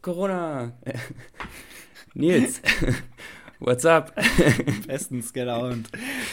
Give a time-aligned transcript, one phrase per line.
[0.00, 0.72] Corona.
[2.14, 2.62] Nils,
[3.58, 4.14] what's up?
[4.86, 5.90] Bestens gelaunt.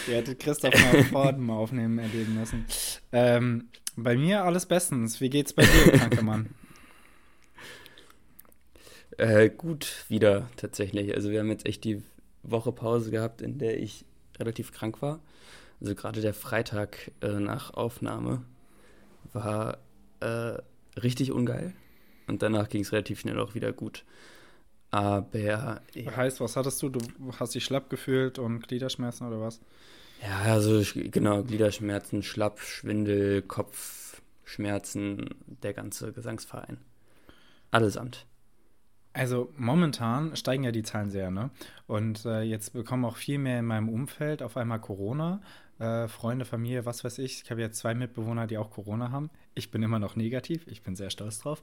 [0.07, 2.65] Ihr hättet Christoph mal Forden aufnehmen erleben müssen.
[3.11, 5.19] Ähm, bei mir alles bestens.
[5.19, 6.51] Wie geht's bei dir, kranker Mann?
[9.17, 11.13] Äh, gut, wieder tatsächlich.
[11.15, 12.01] Also wir haben jetzt echt die
[12.43, 14.05] Woche Pause gehabt, in der ich
[14.39, 15.19] relativ krank war.
[15.81, 18.45] Also gerade der Freitag äh, nach Aufnahme
[19.33, 19.79] war
[20.19, 20.57] äh,
[20.99, 21.73] richtig ungeil.
[22.27, 24.03] Und danach ging es relativ schnell auch wieder gut.
[24.91, 25.37] Aber.
[25.37, 25.81] Ja.
[25.95, 26.89] Heißt, was hattest du?
[26.89, 26.99] Du
[27.39, 29.61] hast dich schlapp gefühlt und Gliederschmerzen oder was?
[30.21, 36.79] Ja, also genau, Gliederschmerzen, Schlapp, Schwindel, Kopfschmerzen, der ganze Gesangsverein.
[37.71, 38.25] Allesamt.
[39.13, 41.49] Also momentan steigen ja die Zahlen sehr, ne?
[41.87, 45.41] Und äh, jetzt bekommen auch viel mehr in meinem Umfeld auf einmal Corona
[45.79, 47.43] äh, Freunde, Familie, was weiß ich.
[47.43, 49.29] Ich habe jetzt zwei Mitbewohner, die auch Corona haben.
[49.55, 51.61] Ich bin immer noch negativ, ich bin sehr stolz drauf.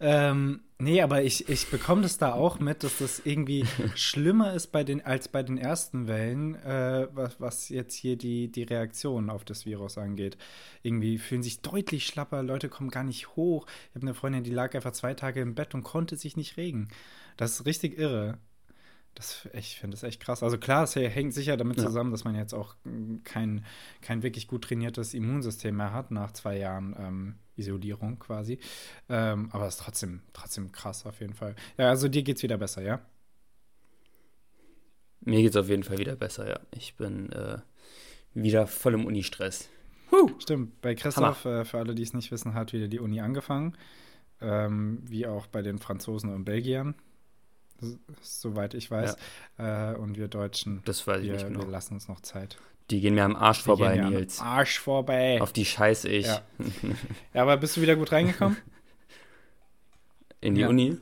[0.00, 4.68] Ähm, nee, aber ich, ich bekomme das da auch mit, dass das irgendwie schlimmer ist
[4.68, 9.30] bei den, als bei den ersten Wellen, äh, was, was jetzt hier die, die Reaktion
[9.30, 10.36] auf das Virus angeht.
[10.82, 13.66] Irgendwie fühlen sich deutlich schlapper, Leute kommen gar nicht hoch.
[13.90, 16.56] Ich habe eine Freundin, die lag einfach zwei Tage im Bett und konnte sich nicht
[16.56, 16.88] regen.
[17.36, 18.38] Das ist richtig irre.
[19.14, 20.42] Das, ich finde das echt krass.
[20.42, 21.84] Also klar, es hängt sicher damit ja.
[21.84, 22.76] zusammen, dass man jetzt auch
[23.24, 23.64] kein,
[24.00, 28.58] kein wirklich gut trainiertes Immunsystem mehr hat nach zwei Jahren ähm, Isolierung quasi.
[29.08, 31.54] Ähm, aber es ist trotzdem, trotzdem krass auf jeden Fall.
[31.76, 33.00] Ja, also dir geht es wieder besser, ja?
[35.20, 36.60] Mir geht es auf jeden Fall wieder besser, ja.
[36.74, 37.58] Ich bin äh,
[38.34, 39.68] wieder voll im Uni-Stress.
[40.10, 40.30] Huh.
[40.38, 43.76] Stimmt, bei Christoph, äh, für alle, die es nicht wissen, hat wieder die Uni angefangen.
[44.40, 46.96] Ähm, wie auch bei den Franzosen und Belgiern
[48.20, 49.16] soweit ich weiß.
[49.58, 49.92] Ja.
[49.92, 51.60] Äh, und wir Deutschen, das weiß ich wir, nicht genau.
[51.60, 52.58] wir lassen uns noch Zeit.
[52.90, 54.40] Die gehen mir am Arsch die vorbei, Nils.
[54.40, 55.40] Am Arsch vorbei.
[55.40, 56.26] Auf die scheiß ich.
[56.26, 56.42] Ja.
[57.34, 58.56] ja, aber bist du wieder gut reingekommen?
[60.40, 60.68] In die ja.
[60.68, 60.98] Uni?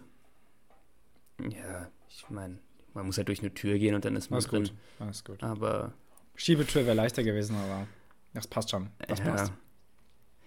[1.49, 2.59] Ja, ich meine,
[2.93, 4.65] man muss halt durch eine Tür gehen und dann ist man Alles drin.
[4.65, 4.75] Gut.
[4.99, 5.43] Alles gut.
[5.43, 5.95] Aber.
[6.35, 7.87] Schiebetür wäre leichter gewesen, aber
[8.35, 8.91] das passt schon.
[9.09, 9.25] Das ja.
[9.25, 9.53] passt.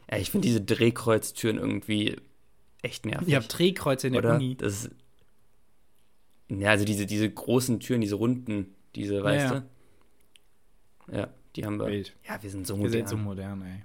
[0.09, 2.17] Ja, ich finde diese Drehkreuztüren irgendwie
[2.81, 3.27] echt nervig.
[3.27, 4.35] Ihr habt Drehkreuze in der Oder?
[4.35, 4.55] Uni.
[4.55, 4.91] Das ist,
[6.59, 9.59] ja, also diese, diese großen Türen, diese runden, diese, weißt ja,
[11.07, 11.17] du?
[11.17, 11.87] Ja, die haben wir.
[11.87, 12.15] Wild.
[12.27, 12.93] Ja, wir sind so Wir modern.
[12.93, 13.83] sind so modern, ey.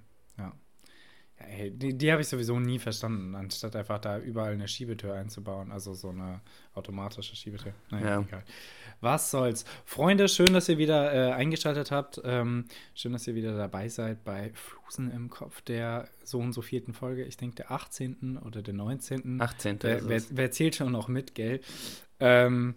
[1.38, 5.70] Ey, die die habe ich sowieso nie verstanden, anstatt einfach da überall eine Schiebetür einzubauen.
[5.70, 6.40] Also so eine
[6.74, 7.72] automatische Schiebetür.
[7.90, 8.20] Naja, Ja.
[8.20, 8.44] egal.
[9.00, 9.64] Was soll's.
[9.84, 12.20] Freunde, schön, dass ihr wieder äh, eingeschaltet habt.
[12.24, 16.62] Ähm, schön, dass ihr wieder dabei seid bei Flusen im Kopf der so und so
[16.62, 17.22] vierten Folge.
[17.24, 18.38] Ich denke, der 18.
[18.44, 19.40] oder der 19.
[19.40, 19.78] 18.
[19.82, 21.60] Wer, wer, wer zählt schon noch mit, gell?
[22.18, 22.74] Ähm,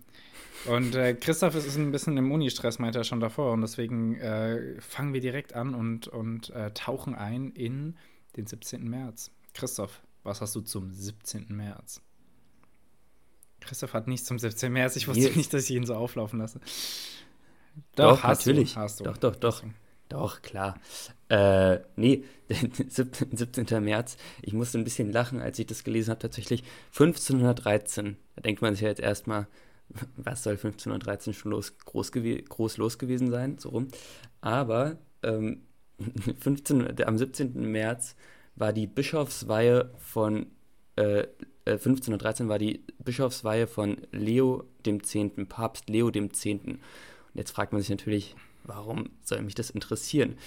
[0.68, 3.54] und äh, Christoph ist ein bisschen im Uni-Stress, meinte er schon davor.
[3.54, 7.96] Und deswegen äh, fangen wir direkt an und, und äh, tauchen ein in
[8.36, 8.88] den 17.
[8.90, 9.32] März.
[9.54, 11.48] Christoph, was hast du zum 17.
[11.50, 12.02] März?
[13.60, 14.72] Christoph hat nichts zum 17.
[14.72, 14.96] März.
[14.96, 15.36] Ich wusste Yes.
[15.36, 16.60] nicht, dass ich ihn so auflaufen lasse.
[17.96, 18.74] Doch, hast natürlich.
[18.74, 19.04] Du, hast du.
[19.04, 19.64] Doch, doch, doch.
[20.10, 20.78] Doch, klar.
[21.30, 23.38] Äh, nee, 17.
[23.38, 23.84] 17.
[23.84, 24.18] März.
[24.42, 26.64] Ich musste ein bisschen lachen, als ich das gelesen habe, tatsächlich.
[26.92, 28.18] 1513.
[28.36, 29.48] Da denkt man sich ja jetzt erstmal,
[30.18, 33.88] was soll 1513 schon los, groß, groß los gewesen sein, so rum.
[34.42, 35.62] Aber ähm,
[36.40, 37.72] 15, der- am 17.
[37.72, 38.16] März
[38.56, 40.48] war die Bischofsweihe von,
[40.96, 41.22] äh,
[41.66, 46.72] äh, 1513 war die Bischofsweihe von Leo dem Zehnten, Papst Leo dem Zehnten.
[46.72, 50.38] Und jetzt fragt man sich natürlich, warum soll mich das interessieren?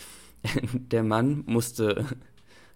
[0.72, 2.04] Der Mann musste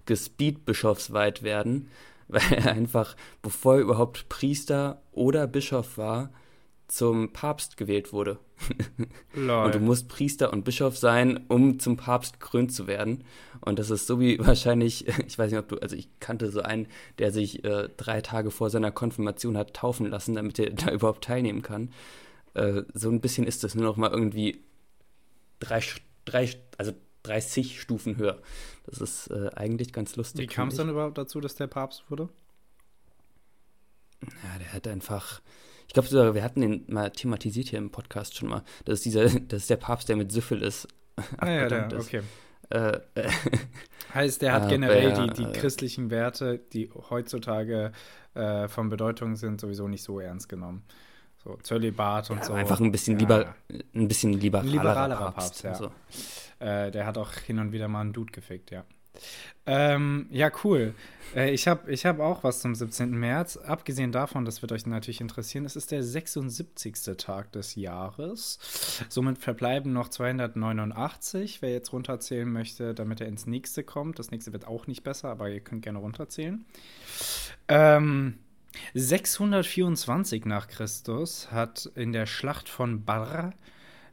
[0.07, 1.89] gespeedbischofsweiht werden,
[2.29, 6.31] weil er einfach, bevor er überhaupt Priester oder Bischof war,
[6.89, 8.39] zum Papst gewählt wurde.
[9.35, 13.25] Und du musst Priester und Bischof sein, um zum Papst gekrönt zu werden.
[13.61, 16.63] Und das ist so wie wahrscheinlich, ich weiß nicht, ob du, also ich kannte so
[16.63, 16.89] einen,
[17.19, 21.25] der sich äh, drei Tage vor seiner Konfirmation hat taufen lassen, damit er da überhaupt
[21.25, 21.93] teilnehmen kann.
[22.55, 24.65] Äh, so ein bisschen ist das nur noch mal irgendwie
[25.61, 25.83] drei,
[26.25, 26.93] drei, also
[27.25, 28.41] 30 Stufen höher.
[28.87, 30.51] Das ist äh, eigentlich ganz lustig.
[30.51, 32.31] Wie kam es dann überhaupt dazu, dass der Papst wurde?
[34.23, 35.43] Ja, der hat einfach.
[35.89, 38.63] Ich glaube sogar, wir hatten den mal thematisiert hier im Podcast schon mal.
[38.85, 40.87] Das ist dieser, das ist der Papst, der mit Syphilis
[41.39, 42.07] Ah ja, der, abgedankt ist.
[42.07, 42.23] okay.
[42.71, 43.31] Äh, äh,
[44.15, 47.93] Heißt, der hat Aber generell ja, die, die christlichen Werte, die heutzutage
[48.35, 50.85] äh, von Bedeutung sind, sowieso nicht so ernst genommen.
[51.43, 52.53] So Zölibat und ja, so.
[52.53, 53.21] einfach ein bisschen Ja.
[53.21, 53.55] lieber,
[53.95, 55.63] ein bisschen liberalerer, Liberalerer Papst.
[55.63, 55.75] Papst, ja.
[55.75, 55.91] so.
[56.59, 58.85] Äh, der hat auch hin und wieder mal einen Dude gefickt, ja.
[59.67, 60.95] Ähm, ja, cool.
[61.35, 63.11] Äh, ich habe ich hab auch was zum 17.
[63.11, 63.57] März.
[63.57, 66.95] Abgesehen davon, das wird euch natürlich interessieren, es ist der 76.
[67.19, 68.59] Tag des Jahres.
[69.09, 71.61] Somit verbleiben noch 289.
[71.61, 74.19] Wer jetzt runterzählen möchte, damit er ins nächste kommt.
[74.19, 76.65] Das nächste wird auch nicht besser, aber ihr könnt gerne runterzählen.
[77.69, 78.39] Ähm,
[78.95, 83.53] 624 nach Christus hat in der Schlacht von Barr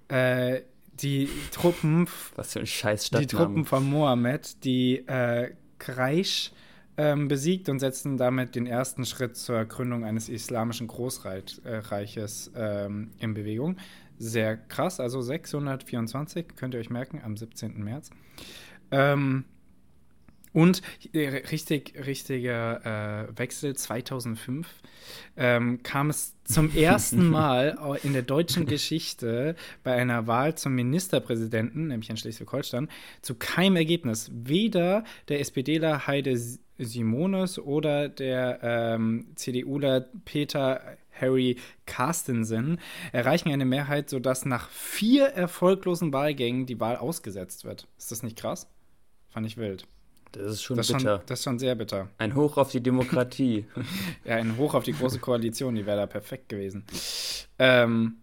[0.07, 0.61] äh,
[1.01, 6.51] die Truppen, Was für ein scheiß die Truppen von Mohammed, die äh, Quraysh
[6.97, 13.33] ähm, besiegt und setzten damit den ersten Schritt zur Gründung eines islamischen Großreiches ähm, in
[13.33, 13.77] Bewegung.
[14.17, 17.83] Sehr krass, also 624, könnt ihr euch merken, am 17.
[17.83, 18.11] März.
[18.91, 19.43] Ähm,
[20.55, 20.81] und
[21.11, 24.65] äh, richtig, richtiger äh, Wechsel 2005
[25.35, 31.89] ähm, kam es zum ersten Mal in der deutschen Geschichte bei einer Wahl zum Ministerpräsidenten,
[31.89, 32.87] nämlich in Schleswig-Holstein,
[33.21, 34.31] zu keinem Ergebnis.
[34.33, 36.39] Weder der SPDler Heide
[36.77, 42.79] Simones oder der ähm, CDUler Peter Harry Carstensen
[43.11, 47.89] erreichen eine Mehrheit, sodass nach vier erfolglosen Wahlgängen die Wahl ausgesetzt wird.
[47.97, 48.69] Ist das nicht krass?
[49.27, 49.85] Fand ich wild.
[50.35, 50.99] Das ist schon Das bitter.
[50.99, 52.09] schon, das ist schon sehr bitter.
[52.17, 53.65] Ein Hoch auf die Demokratie.
[54.25, 56.83] Ja, ein Hoch auf die große Koalition, die wäre da perfekt gewesen.
[57.59, 58.17] Ähm,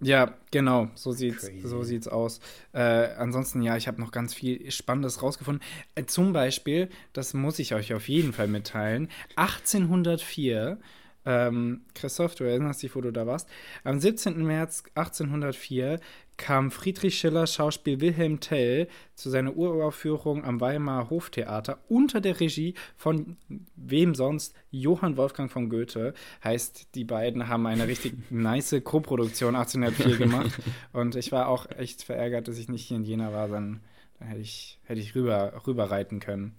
[0.00, 1.68] ja, genau, so sieht's, Crazy.
[1.68, 2.40] so sieht's aus.
[2.72, 5.62] Äh, ansonsten, ja, ich habe noch ganz viel Spannendes rausgefunden.
[5.94, 10.78] Äh, zum Beispiel, das muss ich euch auf jeden Fall mitteilen, 1804,
[11.24, 13.48] ähm, Christoph, du erinnerst dich, wo du da warst,
[13.84, 14.42] am 17.
[14.44, 16.00] März 1804
[16.36, 22.74] kam Friedrich Schiller Schauspiel Wilhelm Tell zu seiner Uraufführung am Weimarer Hoftheater unter der Regie
[22.96, 23.36] von
[23.76, 24.54] wem sonst?
[24.70, 26.14] Johann Wolfgang von Goethe.
[26.42, 30.52] Heißt, die beiden haben eine richtig nice Co-Produktion 1804 gemacht.
[30.92, 33.80] Und ich war auch echt verärgert, dass ich nicht hier in Jena war, dann,
[34.18, 36.54] dann hätte ich, hätte ich rüber, rüberreiten können.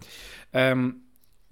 [0.53, 1.01] Ähm,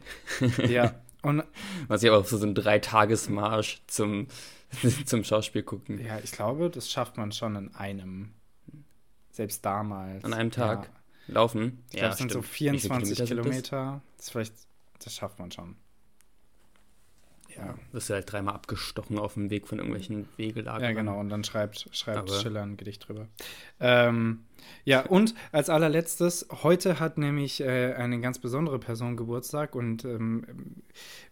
[0.70, 1.44] ja, und
[1.88, 4.28] Was ich aber so einen Dreitagesmarsch zum,
[5.06, 6.04] zum Schauspiel gucken.
[6.04, 8.34] ja, ich glaube, das schafft man schon in einem.
[9.32, 10.24] Selbst damals.
[10.26, 10.90] An einem Tag
[11.28, 11.34] Ja.
[11.36, 11.84] laufen.
[11.92, 12.54] Ich glaube, es sind so stimmt.
[12.54, 13.30] Viele 24 sind das?
[13.30, 14.02] Kilometer.
[14.18, 14.26] Das?
[14.26, 14.54] ist vielleicht,
[15.04, 15.76] das schafft man schon.
[17.56, 17.76] Ja.
[17.92, 20.82] Wirst du halt dreimal abgestochen auf dem Weg von irgendwelchen Wegelagern.
[20.84, 21.20] Ja, genau.
[21.20, 23.28] Und dann schreibt, schreibt Aber- Schiller ein Gedicht drüber.
[23.80, 24.46] Ähm,
[24.86, 30.46] ja, und als allerletztes, heute hat nämlich äh, eine ganz besondere Person Geburtstag und ähm,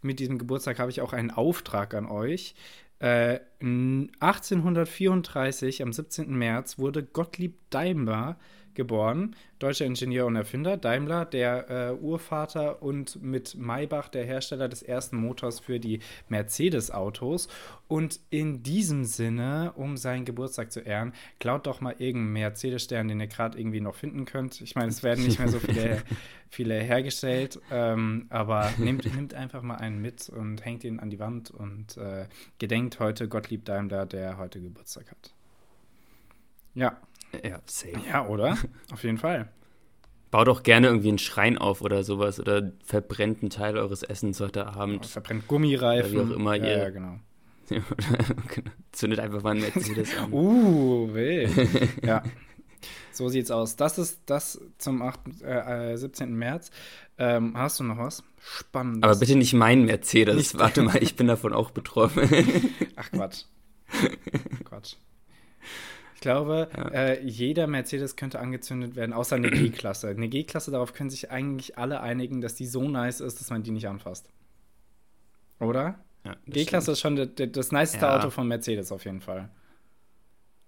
[0.01, 2.53] mit diesem Geburtstag habe ich auch einen Auftrag an euch.
[2.99, 6.37] Äh, n- 1834, am 17.
[6.37, 8.37] März, wurde Gottlieb Daimler
[8.73, 10.77] geboren, deutscher Ingenieur und Erfinder.
[10.77, 15.99] Daimler, der äh, Urvater und mit Maybach der Hersteller des ersten Motors für die
[16.29, 17.47] Mercedes-Autos.
[17.87, 23.19] Und in diesem Sinne, um seinen Geburtstag zu ehren, klaut doch mal irgendeinen Mercedes-Stern, den
[23.19, 24.61] ihr gerade irgendwie noch finden könnt.
[24.61, 26.03] Ich meine, es werden nicht mehr so viele,
[26.49, 31.19] viele hergestellt, ähm, aber nehmt, nehmt einfach mal einen mit und hängt ihn an die
[31.19, 32.27] Wand und äh,
[32.59, 35.33] gedenkt heute Gottlieb Daimler, der heute Geburtstag hat.
[36.75, 36.97] Ja,
[37.43, 37.93] Ja, safe.
[38.09, 38.57] ja, oder?
[38.91, 39.49] Auf jeden Fall.
[40.31, 44.39] Bau doch gerne irgendwie einen Schrein auf oder sowas oder verbrennt einen Teil eures Essens
[44.39, 45.05] heute Abend.
[45.05, 46.15] Verbrennt Gummireifen.
[46.15, 47.19] Oder wie auch immer ja, ihr- Ja, genau.
[48.91, 50.31] Zündet einfach mal einen Mercedes an.
[50.33, 51.51] Uh, wild.
[52.03, 52.23] ja.
[53.11, 53.75] So sieht's aus.
[53.75, 56.33] Das ist das zum 8, äh, äh, 17.
[56.33, 56.71] März.
[57.17, 58.23] Ähm, hast du noch was?
[58.39, 59.03] Spannendes.
[59.09, 60.35] Aber bitte nicht mein Mercedes.
[60.35, 62.29] Nicht- Warte mal, ich bin davon auch betroffen.
[62.95, 63.43] Ach, Quatsch.
[64.63, 64.95] Quatsch.
[66.19, 70.09] Ich glaube, äh, jeder Mercedes könnte angezündet werden, außer eine G-Klasse.
[70.09, 73.63] Eine G-Klasse, darauf können sich eigentlich alle einigen, dass die so nice ist, dass man
[73.63, 74.29] die nicht anfasst.
[75.61, 76.03] Oder?
[76.25, 78.17] Ja, das G-Klasse ist schon de, das niceste Ja.
[78.17, 79.47] Auto von Mercedes auf jeden Fall.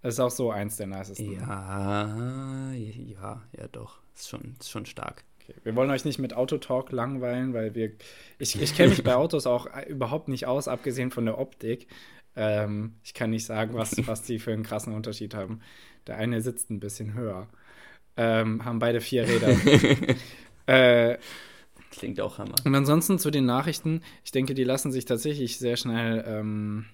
[0.02, 1.34] Das ist auch so eins der nicesten.
[1.34, 4.00] Ja, ja, ja, doch.
[4.16, 5.26] Ist schon, ist schon stark.
[5.52, 5.60] Okay.
[5.64, 7.92] Wir wollen euch nicht mit Autotalk langweilen, weil wir.
[8.40, 11.88] Ich, ich kenne mich bei Autos auch äh, überhaupt nicht aus, abgesehen von der Optik.
[12.36, 15.62] Ähm, ich kann nicht sagen, was, was die für einen krassen Unterschied haben.
[16.08, 17.48] Der eine sitzt ein bisschen höher.
[18.18, 20.16] Ähm, haben beide vier Räder.
[20.66, 21.18] äh,
[21.92, 22.56] Klingt auch Hammer.
[22.64, 24.02] und ansonsten zu den Nachrichten.
[24.24, 26.86] Ich denke, die lassen sich tatsächlich sehr schnell ähm,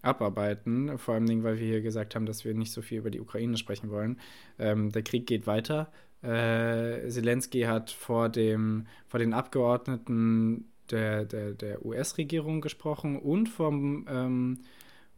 [0.00, 0.98] abarbeiten.
[0.98, 3.56] Vor allem, weil wir hier gesagt haben, dass wir nicht so viel über die Ukraine
[3.56, 4.20] sprechen wollen.
[4.58, 5.90] Ähm, der Krieg geht weiter.
[6.22, 14.06] Äh, Zelensky hat vor, dem, vor den Abgeordneten der, der, der US-Regierung gesprochen und vom
[14.08, 14.58] ähm,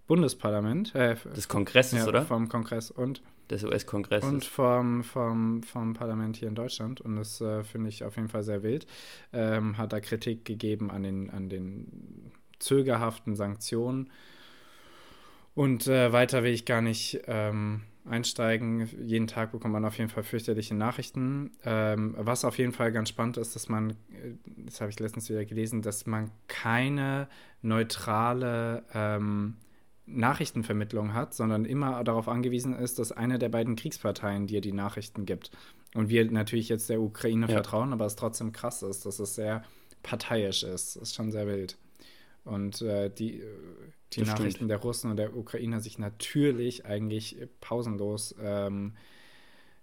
[0.07, 0.95] Bundesparlament.
[0.95, 2.23] Äh, Des Kongresses, ja, oder?
[2.23, 4.29] Vom Kongress und Des US-Kongresses.
[4.29, 7.01] und vom, vom, vom Parlament hier in Deutschland.
[7.01, 8.87] Und das äh, finde ich auf jeden Fall sehr wild.
[9.33, 14.11] Ähm, hat da Kritik gegeben an den, an den zögerhaften Sanktionen.
[15.55, 18.89] Und äh, weiter will ich gar nicht ähm, einsteigen.
[19.01, 21.53] Jeden Tag bekommt man auf jeden Fall fürchterliche Nachrichten.
[21.65, 23.95] Ähm, was auf jeden Fall ganz spannend ist, dass man, äh,
[24.67, 27.29] das habe ich letztens wieder gelesen, dass man keine
[27.63, 29.57] neutrale ähm,
[30.07, 35.25] Nachrichtenvermittlung hat, sondern immer darauf angewiesen ist, dass eine der beiden Kriegsparteien dir die Nachrichten
[35.25, 35.51] gibt.
[35.95, 37.53] Und wir natürlich jetzt der Ukraine ja.
[37.53, 39.63] vertrauen, aber es trotzdem krass ist, dass es sehr
[40.03, 40.97] parteiisch ist.
[40.97, 41.79] Das ist schon sehr wild.
[42.45, 43.43] Und äh, die,
[44.13, 44.71] die das Nachrichten stimmt.
[44.71, 48.95] der Russen und der Ukrainer sich natürlich eigentlich pausenlos ähm,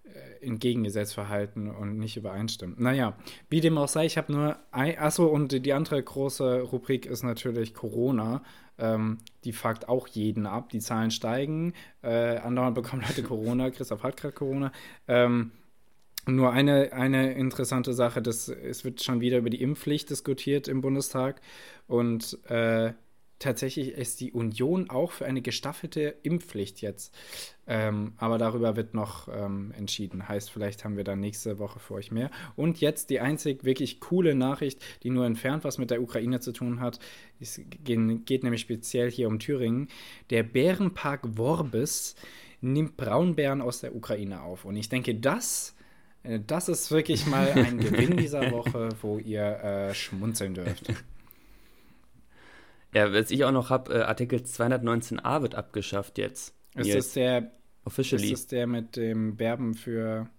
[0.04, 2.76] äh, entgegengesetzt verhalten und nicht übereinstimmen.
[2.80, 3.16] Naja,
[3.50, 7.24] wie dem auch sei, ich habe nur ein, achso, und die andere große Rubrik ist
[7.24, 8.44] natürlich Corona.
[8.78, 10.70] Ähm, die fuckt auch jeden ab.
[10.70, 11.74] Die Zahlen steigen.
[12.02, 13.70] Äh, andauernd bekommen Leute Corona.
[13.70, 14.72] Christoph hat gerade Corona.
[15.08, 15.52] Ähm,
[16.28, 20.82] nur eine, eine interessante Sache, dass es wird schon wieder über die Impfpflicht diskutiert im
[20.82, 21.42] Bundestag.
[21.88, 22.94] Und äh,
[23.42, 27.14] tatsächlich ist die Union auch für eine gestaffelte Impfpflicht jetzt.
[27.68, 30.28] Ähm, aber darüber wird noch ähm, entschieden.
[30.28, 32.30] Heißt, vielleicht haben wir dann nächste Woche für euch mehr.
[32.56, 36.52] Und jetzt die einzig wirklich coole Nachricht, die nur entfernt was mit der Ukraine zu
[36.52, 37.00] tun hat.
[37.40, 39.88] Es geht, nämlich speziell hier um Thüringen.
[40.30, 42.16] Der Bärenpark Worbis
[42.62, 44.66] nimmt Braunbären aus der Ukraine auf.
[44.66, 45.76] Und ich denke, das.
[46.24, 50.94] Äh, das ist wirklich mal ein Gewinn dieser Woche, wo ihr äh, schmunzeln dürft.
[52.94, 56.54] Ja, was ich auch noch habe, äh, Artikel 219a wird abgeschafft jetzt.
[56.76, 56.96] Ist jetzt.
[56.98, 57.52] das der
[57.86, 58.32] officially.
[58.32, 60.30] Ist das der mit dem Berben für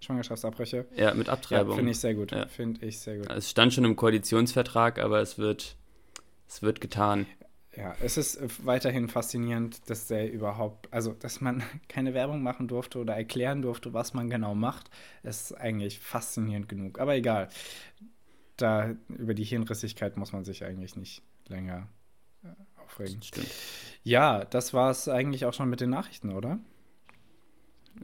[0.00, 0.86] Schwangerschaftsabbrüche?
[0.96, 1.70] Ja, mit Abtreibung.
[1.70, 2.32] Ja, Finde ich sehr gut.
[2.32, 2.46] Ja.
[2.48, 3.30] Finde ich sehr gut.
[3.30, 5.76] Es stand schon im Koalitionsvertrag, aber es wird,
[6.48, 7.26] es wird getan.
[7.74, 12.98] Ja, es ist weiterhin faszinierend, dass der überhaupt, also dass man keine Werbung machen durfte
[12.98, 14.90] oder erklären durfte, was man genau macht,
[15.22, 16.98] ist eigentlich faszinierend genug.
[16.98, 17.48] Aber egal.
[18.58, 21.88] Da über die Hirnrissigkeit muss man sich eigentlich nicht länger
[22.44, 22.48] äh,
[22.82, 23.22] aufregen.
[23.22, 23.50] Stimmt.
[24.04, 26.58] Ja, das war es eigentlich auch schon mit den Nachrichten, oder?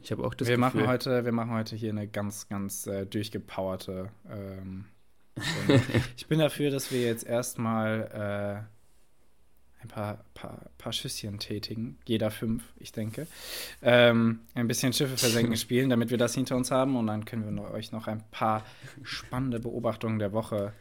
[0.03, 0.81] Ich habe auch das wir Gefühl.
[0.81, 4.11] Machen heute, wir machen heute hier eine ganz, ganz äh, durchgepowerte.
[4.31, 4.87] Ähm,
[6.17, 8.77] ich bin dafür, dass wir jetzt erstmal äh,
[9.80, 11.99] ein paar, paar, paar Schüsschen tätigen.
[12.04, 13.26] Jeder fünf, ich denke.
[13.82, 16.97] Ähm, ein bisschen Schiffe versenken spielen, damit wir das hinter uns haben.
[16.97, 18.64] Und dann können wir euch noch ein paar
[19.02, 20.73] spannende Beobachtungen der Woche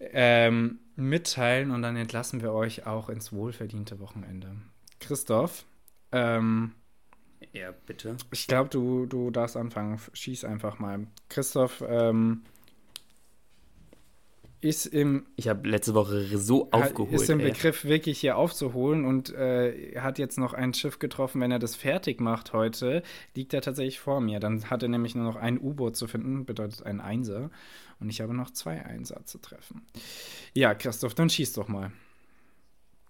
[0.00, 4.56] ähm, mitteilen und dann entlassen wir euch auch ins wohlverdiente Wochenende.
[4.98, 5.66] Christoph,
[6.12, 6.72] ähm,
[7.52, 8.16] ja, bitte.
[8.32, 9.98] Ich glaube, du, du darfst anfangen.
[10.12, 11.06] Schieß einfach mal.
[11.28, 12.42] Christoph, ähm,
[14.60, 15.26] ist im.
[15.36, 17.12] Ich habe letzte Woche so aufgeholt.
[17.12, 17.50] Ist im ey.
[17.50, 21.40] Begriff wirklich hier aufzuholen und äh, hat jetzt noch ein Schiff getroffen.
[21.40, 23.02] Wenn er das fertig macht heute,
[23.34, 24.38] liegt er tatsächlich vor mir.
[24.40, 27.50] Dann hat er nämlich nur noch ein U-Boot zu finden, bedeutet ein Einser.
[28.00, 29.86] Und ich habe noch zwei Einser zu treffen.
[30.54, 31.92] Ja, Christoph, dann schieß doch mal.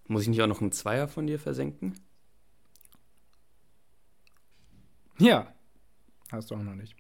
[0.07, 1.95] Muss ich nicht auch noch einen Zweier von dir versenken?
[5.19, 5.53] Ja.
[6.33, 6.97] Hast du auch noch nicht.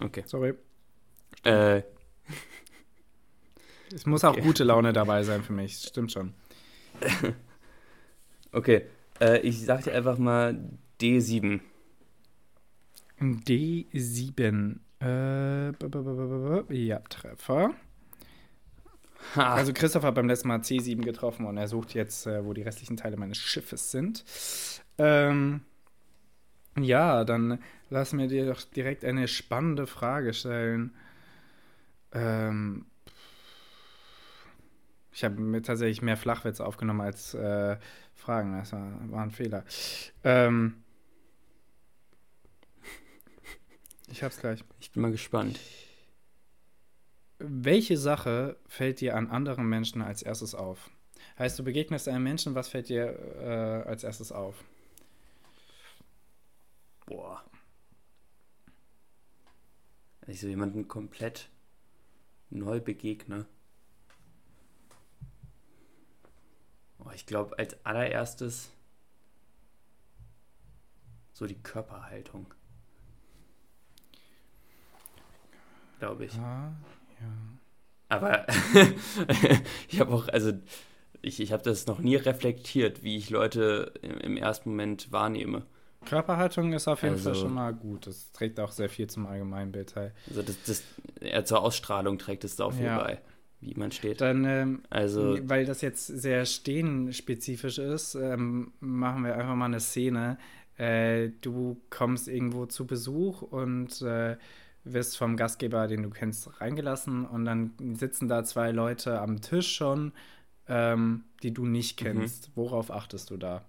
[0.00, 0.22] Okay.
[0.26, 0.54] Sorry.
[1.44, 1.82] Äh,
[3.92, 4.40] es muss okay.
[4.40, 6.34] auch gute Laune dabei sein für mich, stimmt schon.
[8.52, 8.86] okay,
[9.20, 10.58] äh, ich sag dir einfach mal
[11.00, 11.60] D7.
[13.20, 14.78] D7.
[15.00, 15.72] Äh,
[16.74, 17.74] ja, Treffer.
[19.36, 19.54] Ha.
[19.54, 22.62] Also Christoph hat beim letzten Mal C7 getroffen und er sucht jetzt, äh, wo die
[22.62, 24.24] restlichen Teile meines Schiffes sind.
[24.98, 25.62] Ähm,
[26.78, 27.58] ja, dann
[27.90, 30.94] lass mir dir doch direkt eine spannende Frage stellen.
[32.12, 32.86] Ähm,
[35.12, 37.76] ich habe mir tatsächlich mehr Flachwitze aufgenommen als äh,
[38.14, 38.58] Fragen.
[38.58, 39.64] Das war, war, ein Fehler.
[40.24, 40.82] Ähm,
[44.08, 44.64] ich hab's gleich.
[44.80, 45.60] Ich bin mal gespannt.
[47.38, 50.90] Welche Sache fällt dir an anderen Menschen als erstes auf?
[51.38, 54.64] Heißt, du begegnest einem Menschen, was fällt dir äh, als erstes auf?
[57.06, 57.42] Boah.
[60.20, 61.48] Wenn ich so jemanden komplett
[62.50, 63.46] neu begegne.
[67.04, 68.70] Oh, ich glaube, als allererstes
[71.32, 72.46] so die Körperhaltung.
[75.98, 76.34] Glaube ich.
[76.34, 76.72] Ja,
[77.20, 77.26] ja.
[78.08, 78.46] Aber
[79.88, 80.52] ich habe auch, also
[81.22, 85.64] ich, ich habe das noch nie reflektiert, wie ich Leute im, im ersten Moment wahrnehme.
[86.04, 88.06] Körperhaltung ist auf jeden also, Fall schon mal gut.
[88.06, 90.12] Das trägt auch sehr viel zum Allgemeinbild bei.
[90.28, 90.82] Also das, das,
[91.20, 92.98] eher zur Ausstrahlung trägt es da auch viel ja.
[92.98, 93.20] bei
[93.62, 94.20] wie man steht.
[94.20, 99.80] Dann, ähm, also, weil das jetzt sehr stehenspezifisch ist, ähm, machen wir einfach mal eine
[99.80, 100.36] Szene.
[100.76, 104.36] Äh, du kommst irgendwo zu Besuch und äh,
[104.84, 109.74] wirst vom Gastgeber, den du kennst, reingelassen und dann sitzen da zwei Leute am Tisch
[109.74, 110.12] schon,
[110.66, 112.04] ähm, die du nicht mhm.
[112.04, 112.48] kennst.
[112.48, 112.52] Mhm.
[112.56, 113.64] Worauf achtest du da?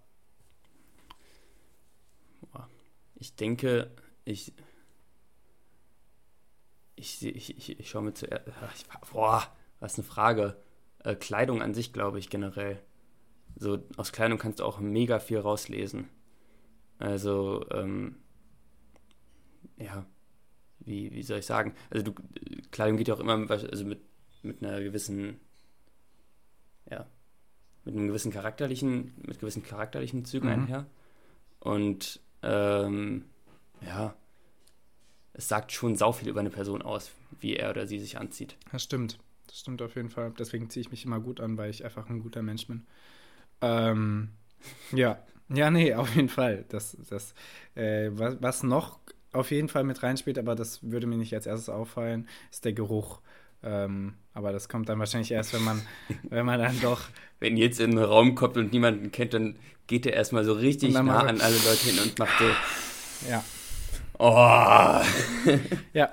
[3.16, 3.90] ich denke,
[4.26, 4.54] ich.
[6.96, 8.46] Ich, ich, ich, ich schaue mir zuerst.
[9.12, 9.44] Boah,
[9.84, 10.56] was eine Frage.
[11.00, 12.82] Äh, Kleidung an sich, glaube ich, generell.
[13.58, 16.08] So, aus Kleidung kannst du auch mega viel rauslesen.
[17.00, 18.16] Also, ähm,
[19.78, 20.06] ja,
[20.80, 21.76] wie, wie soll ich sagen?
[21.90, 22.14] Also, du,
[22.72, 24.00] Kleidung geht ja auch immer also mit,
[24.42, 25.42] mit einer gewissen,
[26.90, 27.06] ja,
[27.84, 30.54] mit einem gewissen charakterlichen, mit gewissen charakterlichen Zügen mhm.
[30.54, 30.86] einher.
[31.60, 33.26] Und, ähm,
[33.82, 34.16] ja,
[35.34, 37.12] es sagt schon sau viel über eine Person aus,
[37.42, 38.56] wie er oder sie sich anzieht.
[38.72, 39.20] Das stimmt.
[39.54, 40.34] Das stimmt auf jeden Fall.
[40.40, 42.88] Deswegen ziehe ich mich immer gut an, weil ich einfach ein guter Mensch bin.
[43.62, 44.30] Ähm,
[44.92, 46.66] ja, ja, nee, auf jeden Fall.
[46.70, 47.36] Das, das,
[47.76, 48.98] äh, was, was noch
[49.32, 52.74] auf jeden Fall mit reinspielt, aber das würde mir nicht als erstes auffallen, ist der
[52.74, 53.22] Geruch.
[53.62, 55.84] Ähm, aber das kommt dann wahrscheinlich erst, wenn man,
[56.24, 57.02] wenn man dann doch.
[57.40, 60.94] Wenn jetzt in einen Raum kommt und niemanden kennt, dann geht er erstmal so richtig
[60.94, 63.30] nah an alle Leute hin und macht so.
[63.30, 63.44] Ja.
[64.20, 65.02] Oh.
[65.94, 66.10] ja,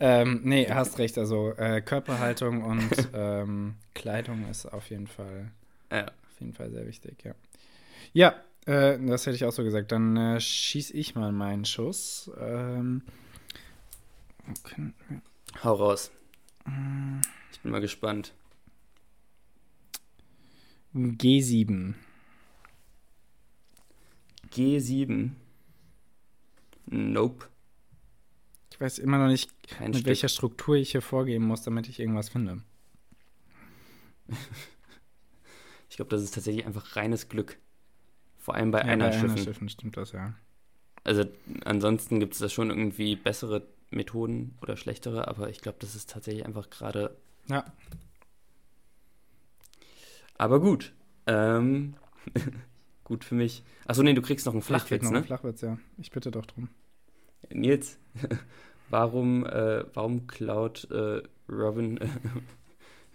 [0.00, 1.16] ähm, nee, hast recht.
[1.18, 5.50] Also äh, Körperhaltung und ähm, Kleidung ist auf jeden Fall,
[5.90, 6.06] ja.
[6.06, 7.24] auf jeden Fall sehr wichtig.
[7.24, 7.34] Ja,
[8.12, 8.34] ja,
[8.66, 9.92] äh, das hätte ich auch so gesagt.
[9.92, 12.30] Dann äh, schieß ich mal meinen Schuss.
[12.40, 13.02] Ähm,
[14.50, 14.92] okay.
[15.62, 16.10] Hau raus.
[17.52, 18.32] Ich bin mal gespannt.
[20.94, 21.94] G7.
[24.52, 25.30] G7.
[26.86, 27.46] Nope.
[28.70, 30.06] Ich weiß immer noch nicht, Kein mit Stück.
[30.06, 32.62] welcher Struktur ich hier vorgehen muss, damit ich irgendwas finde.
[35.88, 37.58] ich glaube, das ist tatsächlich einfach reines Glück.
[38.38, 40.34] Vor allem bei ja, einer Bei Schiffen stimmt das, ja.
[41.04, 41.24] Also
[41.64, 46.10] ansonsten gibt es da schon irgendwie bessere Methoden oder schlechtere, aber ich glaube, das ist
[46.10, 47.16] tatsächlich einfach gerade.
[47.48, 47.64] Ja.
[50.36, 50.92] Aber gut.
[51.26, 51.94] Ähm,
[53.04, 53.62] gut für mich.
[53.86, 55.18] Achso, nee, du kriegst noch einen Flachwitz, noch ne?
[55.18, 55.78] Einen Flachwitz, ja.
[55.98, 56.68] Ich bitte doch drum.
[57.50, 57.98] Nils,
[58.90, 62.08] warum, äh, warum klaut äh, Robin, äh,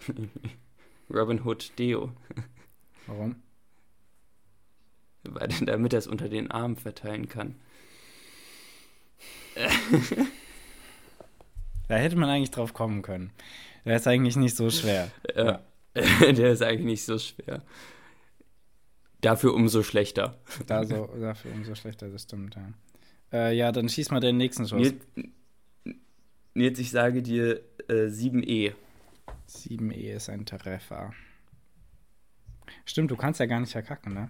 [1.13, 2.11] Robin Hood Deo?
[3.07, 3.35] Warum?
[5.23, 7.55] Weil, damit er es unter den Armen verteilen kann.
[11.89, 13.31] da hätte man eigentlich drauf kommen können.
[13.83, 15.11] Der ist eigentlich nicht so schwer.
[15.35, 15.61] Ja.
[15.95, 17.63] Der ist eigentlich nicht so schwer.
[19.21, 20.37] Dafür umso schlechter.
[20.67, 22.73] Da so, dafür umso schlechter, das stimmt, ja.
[23.31, 24.79] Äh, ja, dann schieß mal den nächsten Schuss.
[24.79, 25.05] Nils,
[26.53, 28.73] Nils ich sage dir äh, 7E.
[29.47, 31.13] 7E ist ein Treffer.
[32.85, 34.29] Stimmt, du kannst ja gar nicht verkacken, ne?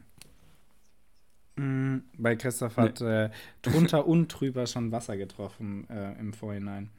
[1.56, 2.84] Mhm, weil Christoph nee.
[2.84, 3.30] hat äh,
[3.62, 6.90] drunter und drüber schon Wasser getroffen äh, im Vorhinein.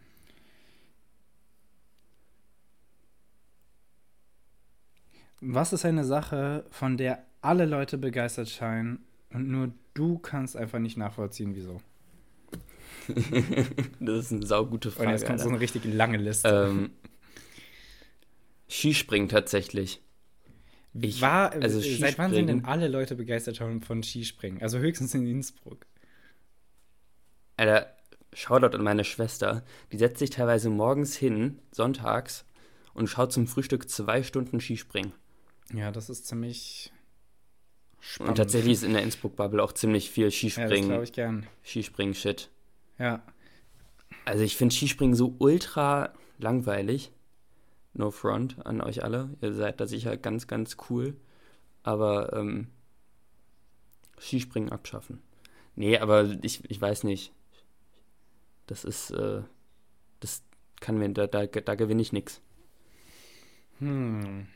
[5.41, 10.79] Was ist eine Sache, von der alle Leute begeistert scheinen und nur du kannst einfach
[10.79, 11.81] nicht nachvollziehen, wieso?
[14.01, 15.09] das ist eine saugute Frage.
[15.09, 15.45] Und jetzt kommt Alter.
[15.45, 16.69] so eine richtig lange Liste.
[16.71, 16.91] Ähm,
[18.69, 20.03] Skispringen tatsächlich.
[20.93, 24.61] Ich, War, also seit wann sind denn alle Leute begeistert von Skispringen?
[24.61, 25.87] Also höchstens in Innsbruck.
[27.57, 27.95] Alter,
[28.33, 29.65] Shoutout an meine Schwester.
[29.93, 32.45] Die setzt sich teilweise morgens hin, sonntags,
[32.95, 35.13] und schaut zum Frühstück zwei Stunden Skispringen.
[35.73, 36.93] Ja, das ist ziemlich
[38.01, 38.31] spannend.
[38.31, 40.71] Und tatsächlich ist in der Innsbruck-Bubble auch ziemlich viel Skispringen.
[40.71, 41.47] Ja, das glaube ich gern.
[41.65, 42.51] Skispringen-Shit.
[42.99, 43.23] Ja.
[44.25, 47.13] Also ich finde Skispringen so ultra langweilig.
[47.93, 49.31] No front an euch alle.
[49.41, 51.17] Ihr seid da sicher ganz, ganz cool.
[51.83, 52.69] Aber ähm,
[54.19, 55.23] Skispringen abschaffen.
[55.75, 57.33] Nee, aber ich, ich weiß nicht.
[58.67, 59.43] Das ist, äh,
[60.21, 60.43] das
[60.81, 62.41] kann mir, da, da, da gewinne ich nichts.
[63.79, 64.47] Hm.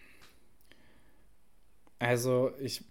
[2.04, 2.84] Also ich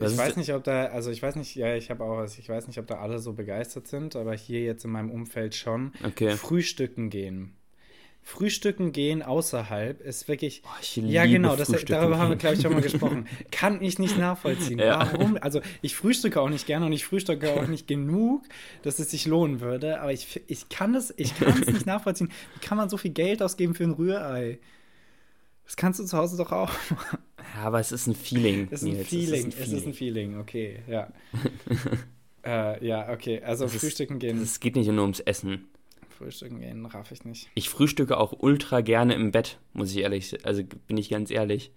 [0.00, 2.38] was ich weiß nicht, ob da, also ich weiß nicht, ja, ich habe auch, also
[2.38, 5.54] ich weiß nicht, ob da alle so begeistert sind, aber hier jetzt in meinem Umfeld
[5.54, 5.92] schon.
[6.02, 6.30] Okay.
[6.30, 7.54] Frühstücken gehen.
[8.22, 10.62] Frühstücken gehen außerhalb ist wirklich.
[10.64, 13.26] Oh, ja, genau, das, darüber haben wir, glaube ich, schon mal gesprochen.
[13.50, 14.78] Kann ich nicht nachvollziehen.
[14.78, 15.10] Ja.
[15.12, 15.38] Warum?
[15.40, 18.44] Also, ich frühstücke auch nicht gerne und ich frühstücke auch nicht genug,
[18.82, 20.00] dass es sich lohnen würde.
[20.00, 22.30] Aber ich, ich kann es ich nicht nachvollziehen.
[22.54, 24.58] Wie kann man so viel Geld ausgeben für ein Rührei?
[25.70, 26.72] Das kannst du zu Hause doch auch.
[27.56, 28.68] Ja, aber es ist ein Feeling.
[28.70, 29.34] Es ist ein, Feeling.
[29.34, 29.62] Es ist ein Feeling.
[29.62, 31.12] Es ist ein Feeling, okay, ja.
[32.44, 33.42] äh, ja, okay.
[33.42, 34.40] Also das frühstücken ist, gehen.
[34.40, 35.68] Es geht nicht nur ums Essen.
[36.10, 37.50] Frühstücken gehen, raff ich nicht.
[37.54, 41.72] Ich frühstücke auch ultra gerne im Bett, muss ich ehrlich, also bin ich ganz ehrlich.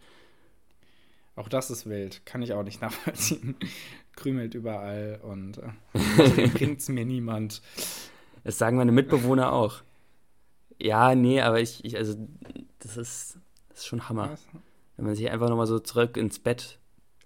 [1.36, 3.56] Auch das ist wild, kann ich auch nicht nachvollziehen.
[4.16, 7.64] Krümelt überall und äh, bringt es mir niemand.
[8.44, 9.82] Das sagen meine Mitbewohner auch.
[10.80, 12.16] Ja, nee, aber ich, ich also,
[12.80, 13.40] das ist
[13.74, 14.32] das ist schon Hammer.
[14.32, 14.46] Was?
[14.96, 16.80] Wenn man sich einfach nochmal so zurück ins Bett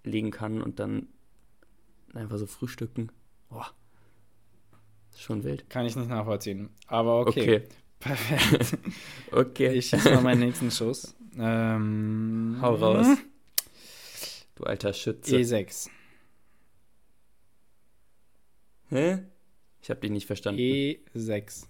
[0.03, 1.07] legen kann und dann
[2.13, 3.12] einfach so frühstücken.
[3.49, 3.69] Boah.
[5.15, 5.69] schon wild.
[5.69, 6.69] Kann ich nicht nachvollziehen.
[6.88, 7.41] Aber okay.
[7.41, 7.63] Okay.
[7.99, 8.77] Perfekt.
[9.31, 9.73] Okay.
[9.73, 11.15] Ich schieße mal meinen nächsten Schuss.
[11.38, 13.07] Ähm, Hau raus.
[14.55, 15.36] Du alter Schütze.
[15.36, 15.89] E6.
[18.89, 19.19] Hä?
[19.81, 20.62] Ich habe dich nicht verstanden.
[20.62, 21.65] E6.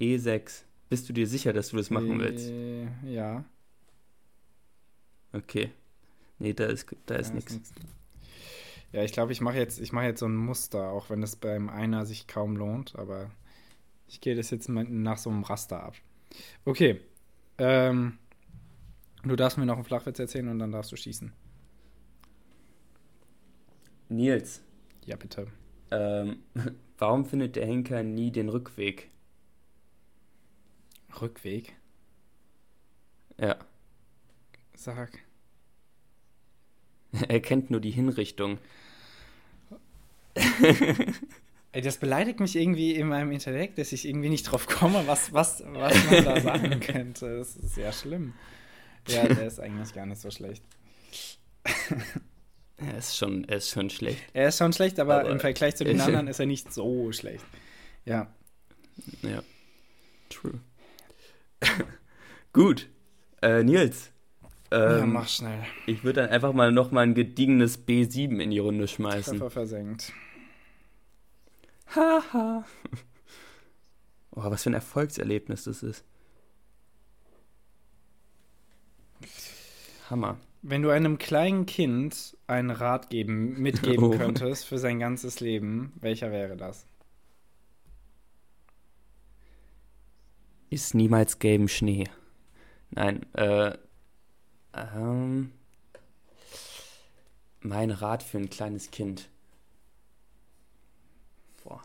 [0.00, 0.64] E6.
[0.88, 2.48] Bist du dir sicher, dass du das machen willst?
[2.50, 3.44] Äh, ja.
[5.32, 5.70] Okay.
[6.38, 7.52] Nee, da ist, da ist Ja, nichts.
[7.54, 7.72] nix.
[8.92, 11.36] Ja, ich glaube, ich mache jetzt, ich mache jetzt so ein Muster, auch wenn das
[11.36, 13.30] beim Einer sich kaum lohnt, aber
[14.06, 15.94] ich gehe das jetzt nach so einem Raster ab.
[16.64, 17.00] Okay.
[17.58, 18.18] Ähm,
[19.24, 21.32] du darfst mir noch einen Flachwitz erzählen und dann darfst du schießen.
[24.08, 24.62] Nils,
[25.04, 25.48] Ja, bitte.
[25.90, 26.38] ähm,
[26.98, 29.10] warum findet der Henker nie den Rückweg?
[31.20, 31.74] Rückweg.
[33.38, 33.56] Ja,
[34.74, 35.10] Sag.
[37.28, 38.58] er kennt nur die Hinrichtung.
[41.72, 45.32] Ey, das beleidigt mich irgendwie in meinem Intellekt, dass ich irgendwie nicht drauf komme, was,
[45.32, 47.38] was, was man da sagen könnte.
[47.38, 48.34] Das ist sehr schlimm.
[49.08, 50.62] Ja, der ist eigentlich gar nicht so schlecht.
[52.76, 54.22] Er ist schon, er ist schon schlecht.
[54.32, 57.10] Er ist schon schlecht, aber, Aber- im Vergleich zu den anderen ist er nicht so
[57.12, 57.44] schlecht.
[58.04, 58.32] Ja.
[59.22, 59.42] Ja.
[60.30, 60.60] True.
[62.52, 62.88] Gut.
[63.42, 64.10] Äh, Nils.
[64.72, 65.64] ja, Ähm, mach schnell.
[65.86, 69.38] ich würde dann einfach mal noch mal ein gediegenes B7 in die Runde schmeißen.
[69.38, 70.12] Treffer versenkt.
[71.94, 72.64] Haha.
[74.32, 76.04] oh, was für ein Erfolgserlebnis das ist.
[80.10, 80.38] Hammer.
[80.62, 84.10] Wenn du einem kleinen Kind einen Rat geben, mitgeben Oh.
[84.16, 86.86] könntest für sein ganzes Leben, welcher wäre das?
[90.70, 92.04] Ist niemals gelben Schnee.
[92.90, 93.76] Nein, äh,
[94.74, 95.52] ähm,
[97.60, 99.28] mein Rat für ein kleines Kind.
[101.64, 101.82] Boah.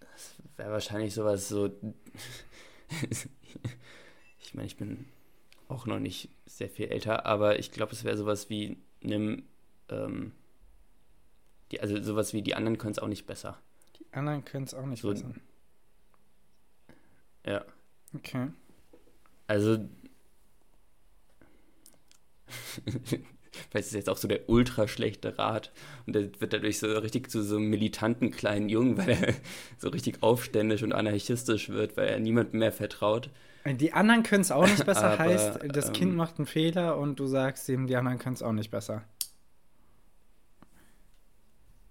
[0.00, 1.66] Das wäre wahrscheinlich sowas so.
[4.40, 5.06] ich meine, ich bin
[5.68, 9.44] auch noch nicht sehr viel älter, aber ich glaube, es wäre sowas wie einem,
[9.88, 10.32] ähm,
[11.72, 13.58] die, also sowas wie die anderen können es auch nicht besser.
[13.98, 15.40] Die anderen können es auch nicht So- wissen.
[17.44, 17.64] Ja.
[18.14, 18.48] Okay.
[19.46, 19.78] Also.
[23.70, 25.72] Vielleicht ist jetzt auch so der ultra schlechte Rat.
[26.06, 29.34] Und der wird dadurch so richtig zu so einem militanten kleinen Jungen, weil er
[29.78, 33.30] so richtig aufständisch und anarchistisch wird, weil er niemandem mehr vertraut.
[33.64, 36.98] Die anderen können es auch nicht besser, Aber, heißt, das ähm, Kind macht einen Fehler
[36.98, 39.04] und du sagst ihm, die anderen können es auch nicht besser.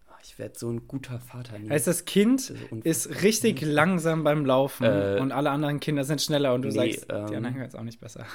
[0.07, 1.59] Ah, Ich werde so ein guter Vater.
[1.59, 1.69] Nils.
[1.69, 6.19] Heißt, das Kind ist ist richtig langsam beim Laufen Äh, und alle anderen Kinder sind
[6.19, 8.25] schneller und du nee, sagst, die ähm, anderen können es auch nicht besser.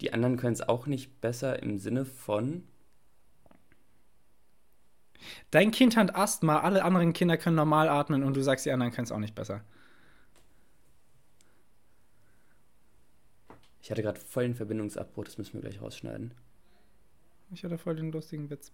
[0.00, 2.64] Die anderen können es auch nicht besser im Sinne von.
[5.52, 8.92] Dein Kind hat Asthma, alle anderen Kinder können normal atmen und du sagst, die anderen
[8.92, 9.62] können es auch nicht besser.
[13.80, 16.34] Ich hatte gerade voll den Verbindungsabbruch, das müssen wir gleich rausschneiden.
[17.52, 18.72] Ich hatte voll den lustigen Witz.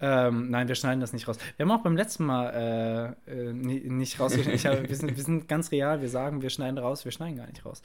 [0.00, 1.36] Ähm, nein, wir schneiden das nicht raus.
[1.56, 4.54] Wir haben auch beim letzten Mal äh, äh, ni- nicht rausgeschnitten.
[4.54, 6.00] Ich habe, wir, sind, wir sind ganz real.
[6.00, 7.04] Wir sagen, wir schneiden raus.
[7.04, 7.82] Wir schneiden gar nicht raus.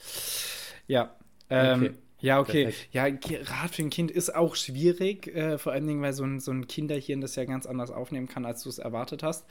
[0.86, 1.14] Ja.
[1.50, 1.94] Ähm, Okay.
[2.22, 2.64] Ja, okay.
[2.64, 2.88] Perfekt.
[2.92, 3.04] Ja,
[3.62, 5.26] Rat für ein Kind ist auch schwierig.
[5.34, 8.28] Äh, vor allen Dingen, weil so ein, so ein Kinderhirn das ja ganz anders aufnehmen
[8.28, 9.46] kann, als du es erwartet hast.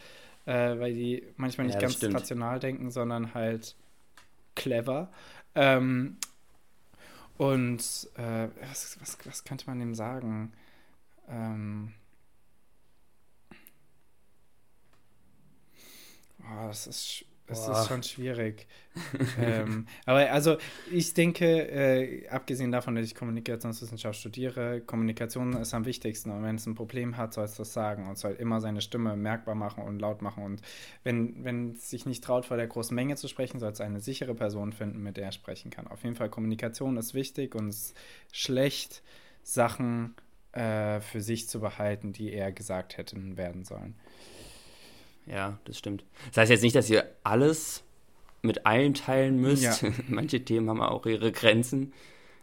[0.45, 2.13] Äh, weil die manchmal nicht Ja, ganz stimmt.
[2.15, 3.75] rational denken, sondern halt
[4.55, 5.11] clever.
[5.55, 6.17] Ähm,
[7.37, 7.79] und
[8.17, 10.51] äh, was, was, was könnte man dem sagen?
[11.29, 11.93] Ähm,
[16.39, 18.67] oh, das ist, es ist schon schwierig.
[19.39, 20.57] ähm, aber also
[20.91, 26.31] ich denke, äh, abgesehen davon, dass ich Kommunikationswissenschaft studiere, Kommunikation ist am wichtigsten.
[26.31, 29.15] Und wenn es ein Problem hat, soll es das sagen und soll immer seine Stimme
[29.15, 30.43] merkbar machen und laut machen.
[30.43, 30.61] Und
[31.03, 33.99] wenn, wenn es sich nicht traut, vor der großen Menge zu sprechen, soll es eine
[33.99, 35.87] sichere Person finden, mit der er sprechen kann.
[35.87, 37.95] Auf jeden Fall, Kommunikation ist wichtig und es ist
[38.31, 39.03] schlecht,
[39.43, 40.15] Sachen
[40.51, 43.95] äh, für sich zu behalten, die er gesagt hätten werden sollen.
[45.25, 46.05] Ja, das stimmt.
[46.29, 47.83] Das heißt jetzt nicht, dass ihr alles
[48.41, 49.81] mit allen teilen müsst.
[49.81, 49.89] Ja.
[50.07, 51.93] Manche Themen haben auch ihre Grenzen.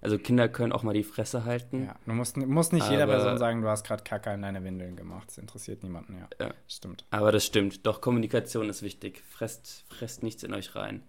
[0.03, 1.87] Also Kinder können auch mal die Fresse halten.
[1.87, 4.63] Ja, du musst, musst nicht jeder Aber- Person sagen, du hast gerade Kacke in deine
[4.63, 5.29] Windeln gemacht.
[5.29, 6.29] Das interessiert niemanden, ja.
[6.47, 6.55] Ja.
[6.69, 7.05] Stimmt.
[7.11, 7.87] Aber das stimmt.
[7.87, 9.23] Doch Kommunikation ist wichtig.
[9.31, 11.03] Fresst, fresst nichts in euch rein.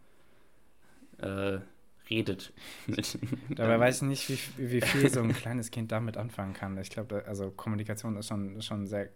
[1.19, 1.60] Äh,
[2.10, 2.54] redet.
[3.50, 6.78] Dabei weiß ich nicht, wie, wie viel so ein kleines Kind damit anfangen kann.
[6.78, 9.10] Ich glaube, also Kommunikation ist schon, schon ein sehr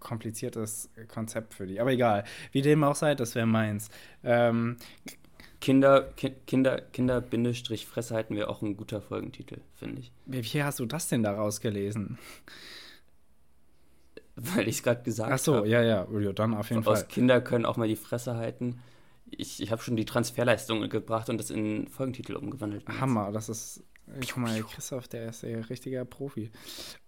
[0.00, 1.80] kompliziertes Konzept für die.
[1.80, 3.90] Aber egal, wie dem auch sei, das wäre meins.
[4.24, 4.76] Ähm,
[5.60, 10.12] Kinder, ki Kinder, Kinder, Bindestrich, Fresse halten wir auch ein guter Folgentitel, finde ich.
[10.26, 12.18] wie, hast du das denn da rausgelesen?
[14.36, 15.34] weil ich es gerade gesagt habe.
[15.34, 17.08] Ach so, ja, ja, ja, dann auf jeden Aus Fall.
[17.08, 18.80] Kinder können auch mal die Fresse halten.
[19.30, 22.86] Ich, ich habe schon die Transferleistung gebracht und das in Folgentitel umgewandelt.
[22.88, 23.82] Hammer, das ist.
[24.20, 26.50] Guck mal, Christoph, der ist ein richtiger Profi.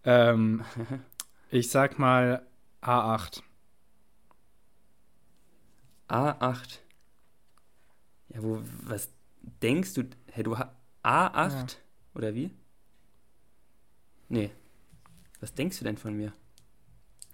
[0.04, 0.64] Ähm,
[1.50, 2.44] ich sag mal
[2.82, 3.42] A8.
[6.08, 6.78] A8.
[8.30, 9.10] Ja, wo, was
[9.62, 10.04] denkst du?
[10.32, 11.50] Hey, du ha- A8?
[11.52, 11.66] Ja.
[12.14, 12.50] Oder wie?
[14.28, 14.50] Nee.
[15.40, 16.32] Was denkst du denn von mir?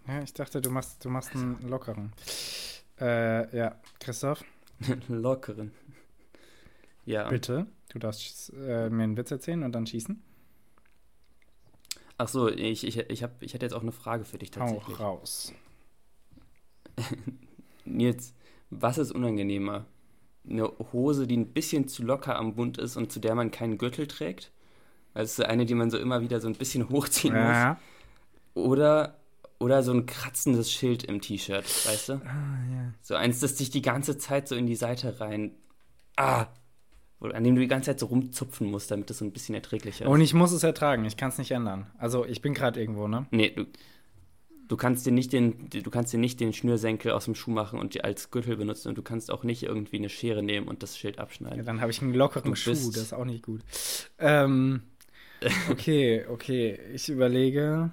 [0.06, 2.12] Ja, ich dachte, du machst, du machst einen lockeren.
[3.00, 4.44] Äh, ja, Christoph,
[5.08, 5.72] Lockeren.
[7.04, 7.28] Ja.
[7.28, 7.66] bitte.
[7.90, 10.20] Du darfst äh, mir einen Witz erzählen und dann schießen.
[12.16, 14.98] Ach so, ich, ich, ich, hab, ich hätte jetzt auch eine Frage für dich tatsächlich.
[15.00, 15.52] raus.
[17.84, 18.34] Nils,
[18.70, 19.86] was ist unangenehmer?
[20.48, 23.78] Eine Hose, die ein bisschen zu locker am Bund ist und zu der man keinen
[23.78, 24.52] Gürtel trägt?
[25.12, 27.78] Also eine, die man so immer wieder so ein bisschen hochziehen Ja.
[28.54, 28.64] muss.
[28.64, 29.16] Oder,
[29.58, 32.12] oder so ein kratzendes Schild im T-Shirt, weißt du?
[32.14, 32.92] Ah, ja.
[33.02, 35.52] So eins, das dich die ganze Zeit so in die Seite rein.
[36.16, 36.46] Ah!
[37.20, 40.04] An dem du die ganze Zeit so rumzupfen musst, damit es so ein bisschen erträglicher
[40.04, 40.10] ist.
[40.10, 41.86] Und ich muss es ertragen, ich kann es nicht ändern.
[41.96, 43.26] Also, ich bin gerade irgendwo, ne?
[43.30, 43.64] Nee, du,
[44.68, 47.78] du kannst dir nicht den, du kannst dir nicht den Schnürsenkel aus dem Schuh machen
[47.78, 50.82] und die als Gürtel benutzen und du kannst auch nicht irgendwie eine Schere nehmen und
[50.82, 51.64] das Schild Ja, abschneiden.
[51.64, 53.62] dann habe ich einen lockeren Schuh, das ist auch nicht gut.
[54.18, 54.82] Ähm,
[55.70, 57.90] okay, okay, ich überlege.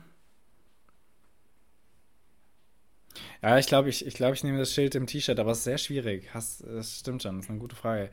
[3.41, 5.63] Ja, ich glaube, ich, ich, glaub, ich nehme das Schild im T-Shirt, aber es ist
[5.65, 6.33] sehr schwierig.
[6.33, 8.09] Hast, das stimmt schon, das ist eine gute Frage.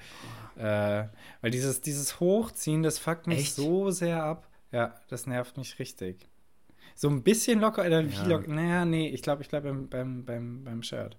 [0.57, 1.05] Äh,
[1.41, 3.55] weil dieses, dieses Hochziehen, das fuckt mich Echt?
[3.55, 4.49] so sehr ab.
[4.73, 6.27] Ja, das nervt mich richtig.
[6.95, 8.25] So ein bisschen locker, oder wie Ja.
[8.27, 8.49] locker?
[8.49, 11.17] Naja, nee, ich glaube, ich bleibe beim, beim, beim, beim Shirt.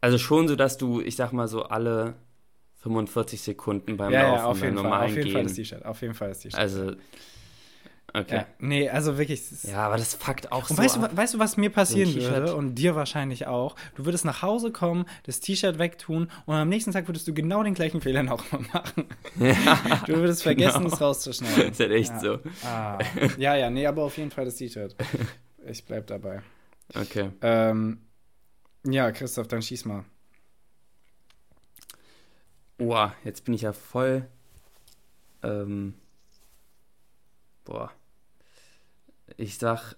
[0.00, 2.14] Also schon so, dass du, ich sag mal so alle
[2.80, 4.84] 45 Sekunden beim Ja, Laufen ja, auf beim jeden Fall.
[4.90, 5.46] normalen Auf jeden Fall Gehen.
[5.48, 5.84] das T-Shirt.
[5.84, 6.60] Auf jeden Fall das T-Shirt.
[6.60, 6.92] also,
[8.14, 8.36] okay.
[8.36, 9.42] Ja, nee, also wirklich.
[9.62, 12.54] Ja, aber das fuckt auch Und so weißt, du, weißt du, was mir passieren würde
[12.54, 13.76] und dir wahrscheinlich auch?
[13.94, 17.62] Du würdest nach Hause kommen, das T-Shirt wegtun und am nächsten Tag würdest du genau
[17.62, 19.06] den gleichen Fehler nochmal machen.
[20.06, 20.94] Du würdest vergessen, genau.
[20.94, 21.70] es rauszuschneiden.
[21.70, 22.20] ist halt echt ja.
[22.20, 22.38] so.
[22.64, 22.98] Ah.
[23.38, 24.96] Ja, ja, nee, aber auf jeden Fall das T-Shirt.
[25.64, 26.42] Ich bleib dabei.
[26.92, 27.30] Okay.
[27.40, 28.00] Ähm,
[28.84, 30.04] ja, Christoph, dann schieß mal.
[32.78, 34.28] Boah, jetzt bin ich ja voll.
[35.42, 35.94] Ähm,
[37.64, 37.92] boah.
[39.36, 39.96] Ich sag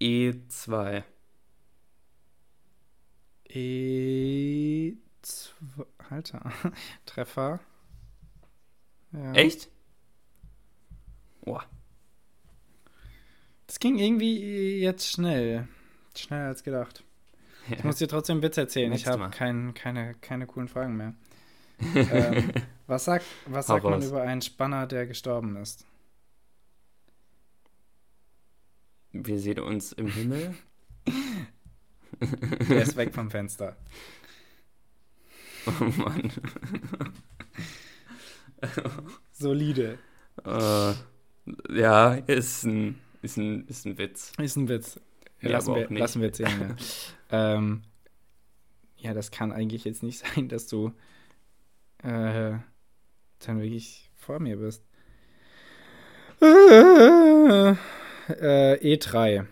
[0.00, 1.02] E2.
[3.48, 4.94] E.
[6.10, 6.52] Alter.
[7.06, 7.60] Treffer.
[9.12, 9.32] Ja.
[9.32, 9.68] Echt?
[11.44, 11.64] Boah.
[13.66, 15.68] Das ging irgendwie jetzt schnell.
[16.16, 17.02] Schneller als gedacht.
[17.68, 18.86] Ich muss dir trotzdem einen Witz erzählen.
[18.92, 19.30] Ich Nächstes habe Mal.
[19.30, 21.14] kein, keine, keine coolen Fragen mehr.
[21.94, 22.52] ähm,
[22.86, 25.84] was sagt, was sagt man über einen Spanner, der gestorben ist?
[29.24, 30.54] Wir sehen uns im Himmel.
[32.68, 33.76] Der ist weg vom Fenster.
[35.66, 36.32] Oh Mann.
[39.32, 39.98] Solide.
[40.44, 40.92] Äh,
[41.70, 44.32] ja, ist ein, ist, ein, ist ein Witz.
[44.38, 45.00] Ist ein Witz.
[45.40, 46.76] Nee, lassen, wir, lassen wir zählen.
[47.30, 47.54] Ja.
[47.54, 47.82] ähm,
[48.96, 50.92] ja, das kann eigentlich jetzt nicht sein, dass du
[52.02, 52.54] äh,
[53.40, 54.82] dann wirklich vor mir bist.
[56.40, 57.74] Äh,
[58.28, 59.46] äh, E3.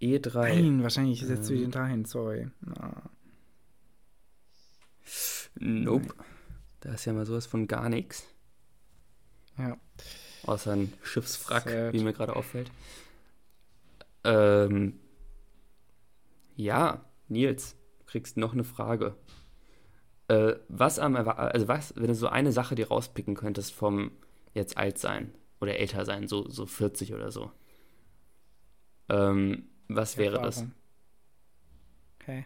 [0.00, 0.34] E3.
[0.34, 1.60] Nein, wahrscheinlich setzt du Ähm.
[1.62, 2.48] den dahin, sorry.
[2.60, 3.10] Na.
[5.56, 6.14] Nope.
[6.80, 8.26] Da ist ja mal sowas von gar nichts.
[9.56, 9.76] Ja.
[10.44, 11.92] Außer ein Schiffswrack, Sad.
[11.92, 12.70] wie mir gerade auffällt.
[14.24, 14.98] Ähm,
[16.56, 19.16] ja, Nils, du kriegst noch eine Frage.
[20.28, 24.10] Äh, was am also was, wenn du so eine Sache dir rauspicken könntest vom
[24.54, 25.32] jetzt alt sein
[25.64, 27.50] oder älter sein, so, so 40 oder so.
[29.08, 30.58] Ähm, was wäre das?
[30.58, 30.72] Erfahrung.
[32.20, 32.44] Okay.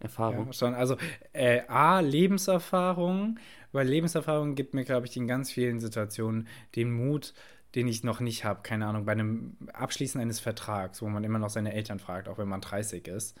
[0.00, 0.46] Erfahrung.
[0.46, 0.74] Ja, schon.
[0.74, 0.96] Also
[1.32, 3.38] äh, A, Lebenserfahrung,
[3.72, 7.32] weil Lebenserfahrung gibt mir, glaube ich, in ganz vielen Situationen den Mut,
[7.74, 8.62] den ich noch nicht habe.
[8.62, 12.38] Keine Ahnung, bei einem Abschließen eines Vertrags, wo man immer noch seine Eltern fragt, auch
[12.38, 13.38] wenn man 30 ist,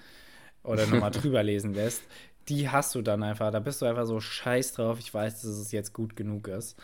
[0.62, 2.02] oder nochmal drüber lesen lässt.
[2.48, 5.50] Die hast du dann einfach, da bist du einfach so scheiß drauf, ich weiß, dass
[5.50, 6.80] es jetzt gut genug ist.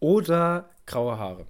[0.00, 1.46] Oder graue Haare.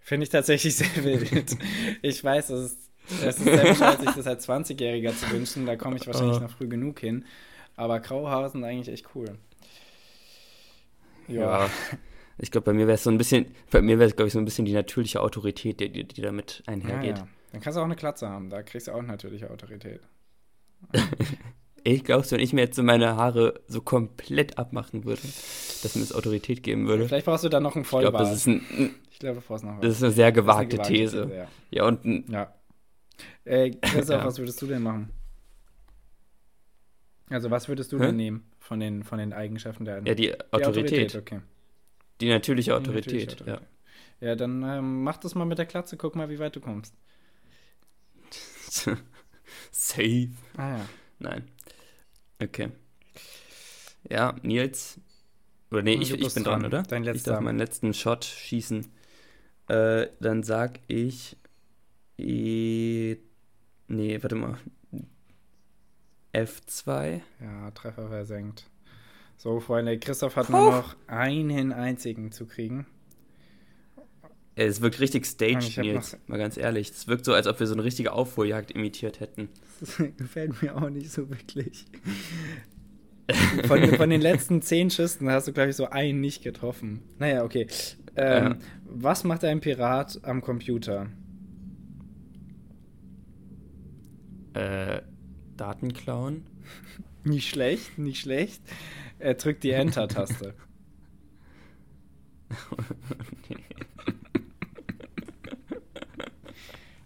[0.00, 1.56] Finde ich tatsächlich sehr wild.
[2.02, 2.90] ich weiß, das ist,
[3.22, 5.66] das ist sehr bescheuert, sich das als 20-Jähriger zu wünschen.
[5.66, 6.40] Da komme ich wahrscheinlich Oh.
[6.40, 7.24] noch früh genug hin.
[7.76, 9.36] Aber graue Haare sind eigentlich echt cool.
[11.28, 11.68] Ja.
[12.38, 14.32] Ich glaube, bei mir wäre es so ein bisschen, bei mir wäre es, glaube ich,
[14.32, 17.18] so ein bisschen die natürliche Autorität, die, die, die damit Ja, einhergeht.
[17.18, 17.28] ja.
[17.52, 18.48] Dann kannst du auch eine Klatze haben.
[18.50, 20.00] Da kriegst du auch natürliche Autorität.
[21.94, 26.02] Ich glaube, wenn ich mir jetzt so meine Haare so komplett abmachen würde, dass mir
[26.02, 27.06] das Autorität geben würde.
[27.08, 28.26] Vielleicht brauchst du dann noch einen Ich glaube, Vollbart.
[28.26, 30.98] das ist ein, Ich glaube, es noch Das ist eine sehr gewagte, Das ist eine
[30.98, 31.22] These.
[31.22, 31.48] These, ja.
[31.70, 32.54] Ja, und ein- Ja.
[33.44, 34.24] Äh, Christoph, Ja.
[34.26, 35.10] was würdest du denn machen?
[37.30, 38.06] Also, was würdest du Hä?
[38.06, 41.14] denn nehmen von den, von den Eigenschaften der ja, die Die Autorität.
[41.14, 41.40] okay.
[42.20, 44.28] Die natürliche Die Autorität, natürliche ja.
[44.28, 46.94] Ja, dann ähm, mach das mal mit der Klatze, guck mal, wie weit du kommst.
[49.70, 50.28] Safe.
[50.56, 50.88] Ah ja.
[51.18, 51.44] Nein.
[52.42, 52.70] Okay.
[54.08, 55.00] Ja, Nils.
[55.70, 56.66] Oder nee, Du ich, ich bin dran, dran.
[56.66, 56.82] oder?
[56.84, 57.32] Dein Ich letzter.
[57.32, 58.86] darf meinen letzten Shot schießen.
[59.68, 61.36] Äh, dann sag ich.
[62.16, 63.16] E
[63.88, 64.58] nee, warte mal.
[66.34, 67.20] F2.
[67.40, 68.66] Ja, Treffer versenkt.
[69.36, 72.86] So, Freunde, Christoph hat nur noch einen einzigen zu kriegen.
[74.58, 76.16] Ey, Es wirkt richtig staged, Nils.
[76.26, 76.90] Mal ganz ehrlich.
[76.90, 79.48] Es wirkt so, als ob wir so eine richtige Aufholjagd imitiert hätten.
[79.78, 81.84] Das gefällt mir auch nicht so wirklich.
[83.68, 87.02] Von, von den letzten zehn Schüssen hast du, glaube ich, so einen nicht getroffen.
[87.20, 87.68] Naja, okay.
[88.16, 88.56] Ähm, Ja.
[88.84, 91.06] Was macht ein Pirat am Computer?
[94.54, 95.02] Äh,
[95.56, 96.46] Daten klauen?
[97.24, 98.62] Nicht schlecht, nicht schlecht.
[99.18, 100.54] Er drückt die Enter-Taste.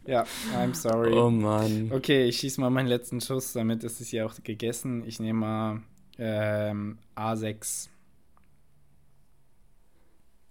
[0.07, 1.13] Ja, I'm sorry.
[1.13, 1.91] Oh Mann.
[1.93, 5.05] Okay, ich schieße mal meinen letzten Schuss, damit ist es ja auch gegessen.
[5.07, 5.83] Ich nehme mal
[6.19, 7.89] ähm, A6.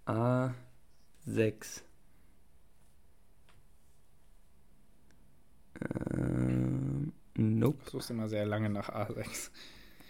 [0.06, 0.54] A6.
[6.14, 7.80] Ähm, nope.
[7.86, 9.50] Du suchst immer sehr lange nach A6.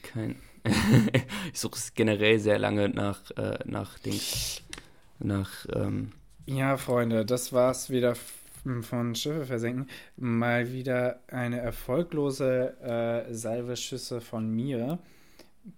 [0.04, 0.36] Kein.
[1.54, 4.62] ich suche es generell sehr lange nach, äh, nach Dings.
[5.20, 6.12] Nach, ähm,
[6.46, 8.16] Ja, Freunde, das war's wieder
[8.82, 9.88] von Schiffe versenken.
[10.18, 15.00] Mal wieder eine erfolglose äh, Salveschüsse von mir.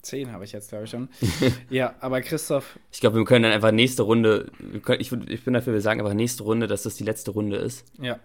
[0.01, 1.09] Zehn habe ich jetzt, glaube ich, schon.
[1.69, 4.51] ja, aber Christoph, ich glaube, wir können dann einfach nächste Runde.
[4.81, 7.57] Können, ich, ich bin dafür, wir sagen einfach nächste Runde, dass das die letzte Runde
[7.57, 7.85] ist.
[7.99, 8.19] ja,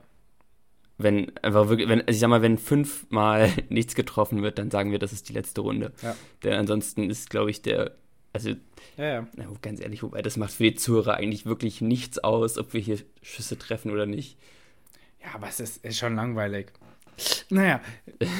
[0.99, 4.93] Wenn einfach wirklich, wenn, also ich sag mal, wenn fünfmal nichts getroffen wird, dann sagen
[4.93, 5.93] wir, das ist die letzte Runde.
[6.03, 6.17] Ja.
[6.45, 7.93] Denn ansonsten ist, glaube ich, der,
[8.33, 8.51] also
[8.97, 9.27] ja, ja.
[9.37, 12.81] Na, ganz ehrlich, wobei das macht für die Zuhörer eigentlich wirklich nichts aus, ob wir
[12.81, 14.37] hier Schüsse treffen oder nicht.
[15.23, 16.73] Ja, aber es ist, ist schon langweilig.
[17.51, 17.81] Naja,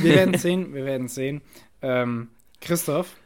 [0.03, 1.43] wir werden sehen, wir werden sehen.
[1.83, 2.29] Ähm,
[2.61, 3.17] Christoph,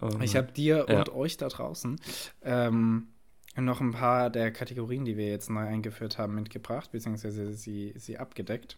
[0.00, 0.98] Oh, ich habe dir Ja.
[0.98, 1.98] und euch da draußen
[2.42, 3.08] ähm,
[3.56, 8.18] noch ein paar der Kategorien, die wir jetzt neu eingeführt haben, mitgebracht, beziehungsweise sie, sie
[8.18, 8.76] abgedeckt.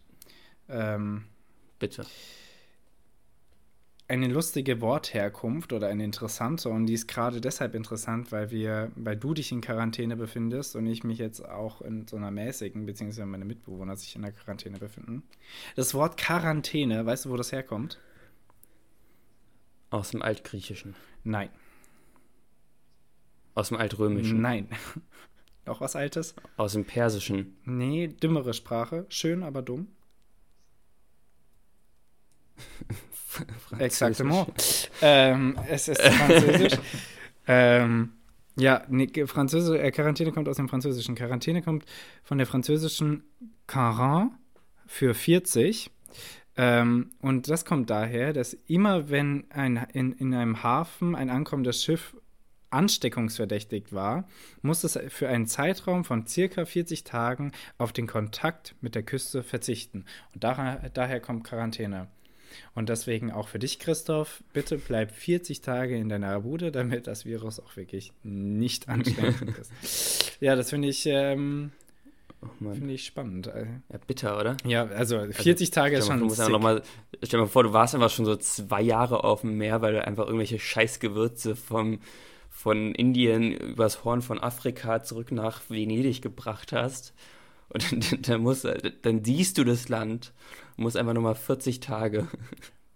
[0.69, 1.25] Ähm,
[1.79, 2.05] bitte.
[4.09, 9.15] Eine lustige Wortherkunft oder eine interessante und die ist gerade deshalb interessant, weil wir, weil
[9.15, 13.27] du dich in Quarantäne befindest und ich mich jetzt auch in so einer mäßigen, beziehungsweise
[13.27, 15.21] meine Mitbewohner sich in der Quarantäne befinden.
[15.75, 17.99] Das Wort Quarantäne, weißt du, wo das herkommt?
[19.91, 20.95] Aus dem Altgriechischen.
[21.23, 21.49] Nein.
[23.53, 24.41] Aus dem Altrömischen.
[24.41, 24.69] Nein.
[25.67, 26.33] Noch was Altes?
[26.57, 27.57] Aus dem Persischen.
[27.63, 29.05] Nee, dümmere Sprache.
[29.09, 29.87] Schön, aber dumm.
[33.79, 34.89] Exactement.
[35.01, 36.79] ähm, es ist Französisch.
[37.47, 38.13] ähm,
[38.55, 41.15] ja, nee, Französisch, äh, Quarantäne kommt aus dem Französischen.
[41.15, 41.85] Quarantäne kommt
[42.23, 43.23] von der französischen
[43.67, 44.33] Quarant
[44.85, 45.91] für 40.
[46.57, 51.83] Ähm, und das kommt daher, dass immer wenn ein, in, in einem Hafen ein ankommendes
[51.83, 52.15] Schiff
[52.69, 54.27] ansteckungsverdächtigt war,
[54.61, 59.43] muss es für einen Zeitraum von circa 40 Tagen auf den Kontakt mit der Küste
[59.43, 60.05] verzichten.
[60.33, 62.07] Und daher, daher kommt Quarantäne.
[62.75, 67.25] Und deswegen auch für dich, Christoph, bitte bleib 40 Tage in deiner Bude, damit das
[67.25, 70.25] Virus auch wirklich nicht ansteckend ist.
[70.41, 71.71] Ja, das finde ich, ähm,
[72.41, 73.47] Oh finde ich spannend.
[73.47, 74.55] Äh, Ja, bitter, oder?
[74.65, 76.47] Ja, also 40 Tage ist schon sick.
[76.47, 76.81] noch mal,
[77.21, 79.93] stell dir mal vor, du warst einfach schon so zwei Jahre auf dem Meer, weil
[79.93, 81.99] du einfach irgendwelche Scheißgewürze vom,
[82.49, 87.13] von Indien übers Horn von Afrika zurück nach Venedig gebracht hast.
[87.69, 88.67] Und dann, dann, musst,
[89.03, 90.33] dann siehst du das Land
[90.77, 92.27] und musst einfach nochmal 40 Tage,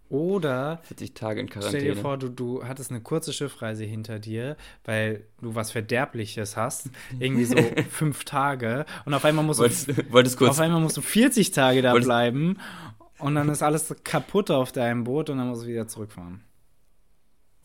[0.09, 1.95] Oder 40 Tage in stell Quarantäne.
[1.95, 6.89] dir vor, du, du hattest eine kurze Schiffreise hinter dir, weil du was Verderbliches hast,
[7.19, 7.55] irgendwie so
[7.89, 11.51] fünf Tage und auf einmal musst du, wolltest, wolltest kurz auf einmal musst du 40
[11.51, 12.57] Tage da Wolltest- bleiben
[13.17, 16.41] und dann ist alles kaputt auf deinem Boot und dann musst du wieder zurückfahren.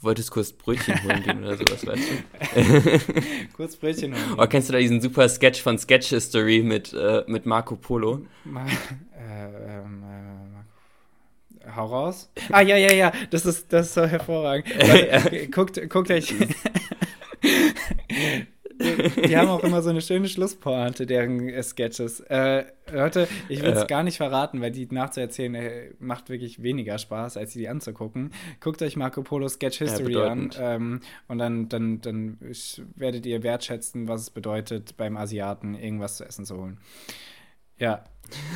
[0.01, 3.01] Wolltest kurz Brötchen holen gehen oder sowas, weißt du?
[3.57, 4.39] Kurz Brötchen holen.
[4.39, 8.27] Oh, kennst du da diesen super Sketch von Sketch History mit, äh, mit Marco Polo?
[8.45, 8.67] Mal,
[9.17, 10.05] äh, ähm,
[11.65, 12.31] äh, hau raus.
[12.51, 14.69] Ah, ja, ja, ja, das ist, das ist so hervorragend.
[14.79, 16.35] Leute, guckt, guckt euch.
[18.79, 22.21] Die haben auch immer so eine schöne Schlusspointe, deren äh, Sketches.
[22.21, 23.87] Äh, Leute, ich will es äh.
[23.87, 28.33] gar nicht verraten, weil die nachzuerzählen äh, macht wirklich weniger Spaß, als die anzugucken.
[28.61, 32.39] Guckt euch Marco Polo Sketch History ja, an ähm, und dann, dann, dann
[32.97, 36.79] werdet ihr wertschätzen, was es bedeutet, beim Asiaten irgendwas zu essen zu holen.
[37.79, 38.05] Ja,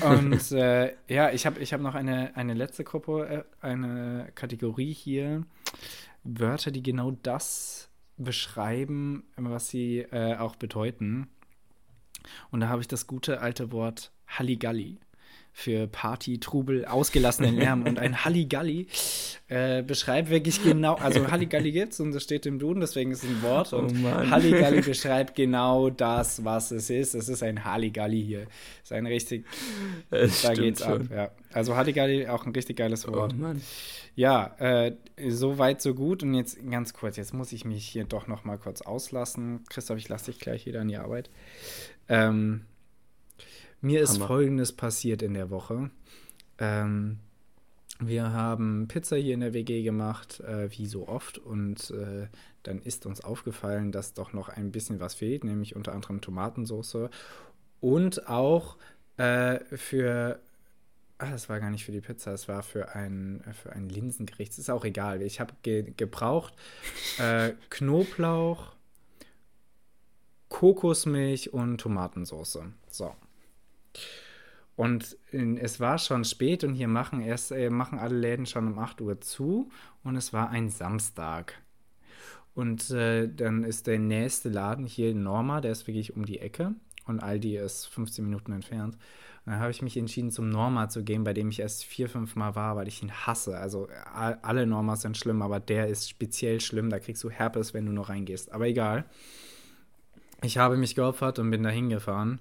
[0.03, 4.93] und äh, ja, ich habe ich hab noch eine, eine letzte Gruppe, äh, eine Kategorie
[4.93, 5.45] hier.
[6.25, 7.89] Wörter, die genau das
[8.23, 11.29] beschreiben, was sie äh, auch bedeuten.
[12.51, 15.01] Und da habe ich das gute alte Wort Halligalli
[15.53, 17.83] für Party, Trubel, ausgelassenen Lärm.
[17.83, 18.87] und ein Halligalli
[19.49, 23.23] äh, beschreibt wirklich genau, also Halligalli gibt es und das steht im Duden, deswegen ist
[23.23, 23.73] es ein Wort.
[23.73, 27.15] Und oh Halligalli beschreibt genau das, was es ist.
[27.15, 28.47] Es ist ein Halligalli hier.
[28.83, 29.45] Es ist ein richtig,
[30.11, 31.03] es da geht's schon.
[31.03, 31.09] ab.
[31.15, 31.31] Ja.
[31.53, 33.35] Also Halligalli auch ein richtig geiles oh Wort.
[33.35, 33.61] Oh Mann.
[34.15, 34.93] Ja, äh,
[35.29, 36.23] so weit, so gut.
[36.23, 39.65] Und jetzt ganz kurz, jetzt muss ich mich hier doch noch mal kurz auslassen.
[39.69, 41.31] Christoph, ich lasse dich gleich wieder an die Arbeit.
[42.09, 42.63] Ähm,
[43.83, 44.11] mir Hammer.
[44.11, 45.91] ist Folgendes passiert in der Woche.
[46.59, 47.19] Ähm,
[48.01, 51.39] wir haben Pizza hier in der WG gemacht, äh, wie so oft.
[51.39, 52.29] Und äh,
[52.63, 57.11] dann ist uns aufgefallen, dass doch noch ein bisschen was fehlt, nämlich unter anderem Tomatensauce.
[57.81, 58.77] Und auch
[59.19, 60.41] äh, für
[61.23, 64.51] Ah, das war gar nicht für die Pizza, es war für ein, für ein Linsengericht.
[64.51, 65.23] Das ist auch egal.
[65.23, 66.53] Ich habe ge gebraucht
[67.21, 68.73] äh, Knoblauch,
[70.49, 72.59] Kokosmilch und Tomatensauce.
[72.91, 73.15] So.
[74.75, 78.79] Und es war schon spät und hier machen erst äh, machen alle Läden schon um
[78.79, 79.71] 8 Uhr zu
[80.03, 81.61] und es war ein Samstag.
[82.55, 86.75] Und äh, dann ist der nächste Laden hier Norma, der ist wirklich um die Ecke
[87.07, 88.97] und Aldi ist 15 Minuten entfernt
[89.45, 92.37] dann habe ich mich entschieden, zum Norma zu gehen, bei dem ich erst vier, fünf
[92.37, 93.59] Mal war, weil ich ihn hasse.
[93.59, 96.91] Also alle Normas sind schlimm, aber der ist speziell schlimm.
[96.91, 98.53] Da kriegst du Herpes, wenn du nur reingehst.
[98.53, 99.05] Aber egal.
[100.45, 102.41] Ich habe mich geopfert und bin da hingefahren.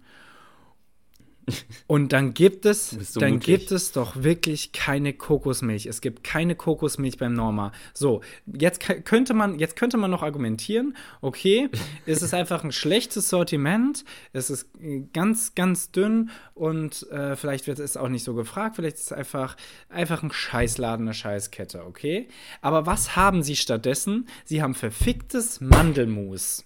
[1.87, 3.45] Und dann gibt es, so dann mutig.
[3.45, 5.85] gibt es doch wirklich keine Kokosmilch.
[5.85, 7.71] Es gibt keine Kokosmilch beim Norma.
[7.93, 11.69] So, jetzt könnte man, jetzt könnte man noch argumentieren, okay,
[12.05, 17.67] es ist einfach ein schlechtes Sortiment, es ist äh, ganz, ganz dünn und äh, vielleicht
[17.67, 19.57] wird es auch nicht so gefragt, vielleicht ist es einfach,
[19.89, 22.27] einfach ein Scheißladen, eine Scheißkette, okay?
[22.61, 24.27] Aber was haben sie stattdessen?
[24.45, 26.65] Sie haben verficktes Mandelmus.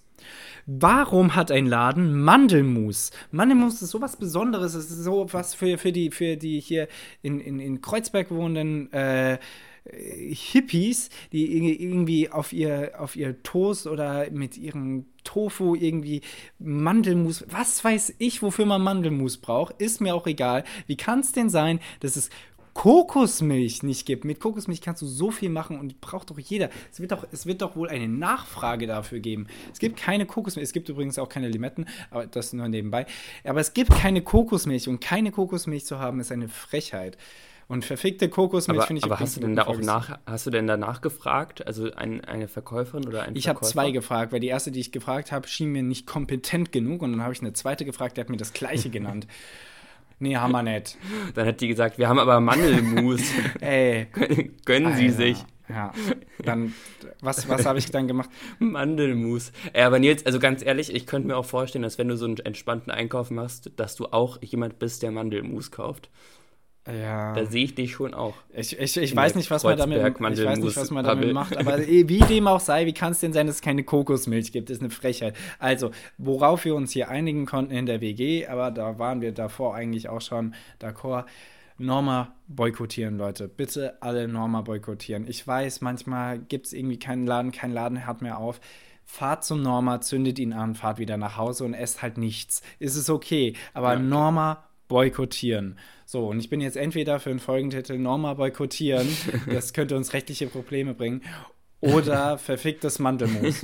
[0.66, 3.12] Warum hat ein Laden Mandelmus?
[3.30, 4.74] Mandelmus ist sowas Besonderes.
[4.74, 6.88] Es ist so was für, für, die, für die hier
[7.22, 9.38] in, in, in Kreuzberg wohnenden äh,
[9.92, 16.22] Hippies, die irgendwie auf ihr, auf ihr Toast oder mit ihrem Tofu irgendwie
[16.58, 20.64] Mandelmus, was weiß ich, wofür man Mandelmus braucht, ist mir auch egal.
[20.86, 22.30] Wie kann es denn sein, dass es
[22.76, 24.26] Kokosmilch nicht gibt.
[24.26, 26.68] Mit Kokosmilch kannst du so viel machen und braucht doch jeder.
[26.92, 29.46] Es wird doch, es wird doch wohl eine Nachfrage dafür geben.
[29.72, 30.68] Es gibt keine Kokosmilch.
[30.68, 33.06] Es gibt übrigens auch keine Limetten, aber das nur nebenbei.
[33.44, 37.16] Aber es gibt keine Kokosmilch und keine Kokosmilch zu haben ist eine Frechheit.
[37.66, 40.66] Und verfickte Kokosmilch finde ich Aber hast du denn da auch nach, hast du denn
[40.66, 41.66] danach gefragt?
[41.66, 44.92] Also ein, eine Verkäuferin oder ein Ich habe zwei gefragt, weil die erste, die ich
[44.92, 47.00] gefragt habe, schien mir nicht kompetent genug.
[47.00, 49.26] Und dann habe ich eine zweite gefragt, der hat mir das gleiche genannt.
[50.18, 50.96] Nee, haben wir nicht.
[51.34, 53.20] Dann hat die gesagt, wir haben aber Mandelmus.
[53.60, 54.06] Ey.
[54.64, 55.44] Gönnen Sie sich.
[55.68, 55.92] Ja,
[56.44, 56.74] dann,
[57.20, 58.30] was, was habe ich dann gemacht?
[58.60, 59.50] Mandelmus.
[59.72, 62.24] Ey, aber Nils, also ganz ehrlich, ich könnte mir auch vorstellen, dass wenn du so
[62.24, 66.08] einen entspannten Einkauf machst, dass du auch jemand bist, der Mandelmus kauft.
[66.86, 67.34] Ja.
[67.34, 68.34] Da sehe ich dich schon auch.
[68.54, 71.56] Ich, ich, ich weiß nicht, was man damit, ich weiß nicht, was man damit macht,
[71.56, 74.70] aber wie dem auch sei, wie kann es denn sein, dass es keine Kokosmilch gibt?
[74.70, 75.34] Das ist eine Frechheit.
[75.58, 79.74] Also, worauf wir uns hier einigen konnten in der WG, aber da waren wir davor
[79.74, 81.24] eigentlich auch schon d'accord.
[81.78, 83.48] Norma boykottieren, Leute.
[83.48, 85.28] Bitte alle Norma boykottieren.
[85.28, 88.60] Ich weiß, manchmal gibt es irgendwie keinen Laden, kein Laden hört mehr auf.
[89.04, 92.62] Fahrt zum Norma, zündet ihn an, fahrt wieder nach Hause und esst halt nichts.
[92.78, 93.54] Ist es okay.
[93.74, 93.98] Aber ja.
[93.98, 95.78] Norma boykottieren.
[96.04, 99.08] So, und ich bin jetzt entweder für einen Folgentitel Norma boykottieren,
[99.50, 101.22] das könnte uns rechtliche Probleme bringen,
[101.80, 103.62] oder verficktes Mandelmus.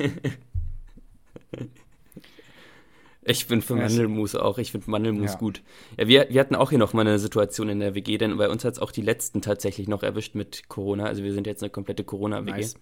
[3.24, 4.58] Ich bin für Mandelmus auch.
[4.58, 5.38] Ich finde Mandelmus ja.
[5.38, 5.62] gut.
[5.96, 8.48] Ja, wir, wir hatten auch hier noch mal eine Situation in der WG, denn bei
[8.48, 11.04] uns hat es auch die letzten tatsächlich noch erwischt mit Corona.
[11.04, 12.50] Also wir sind jetzt eine komplette Corona-WG.
[12.50, 12.74] Nice.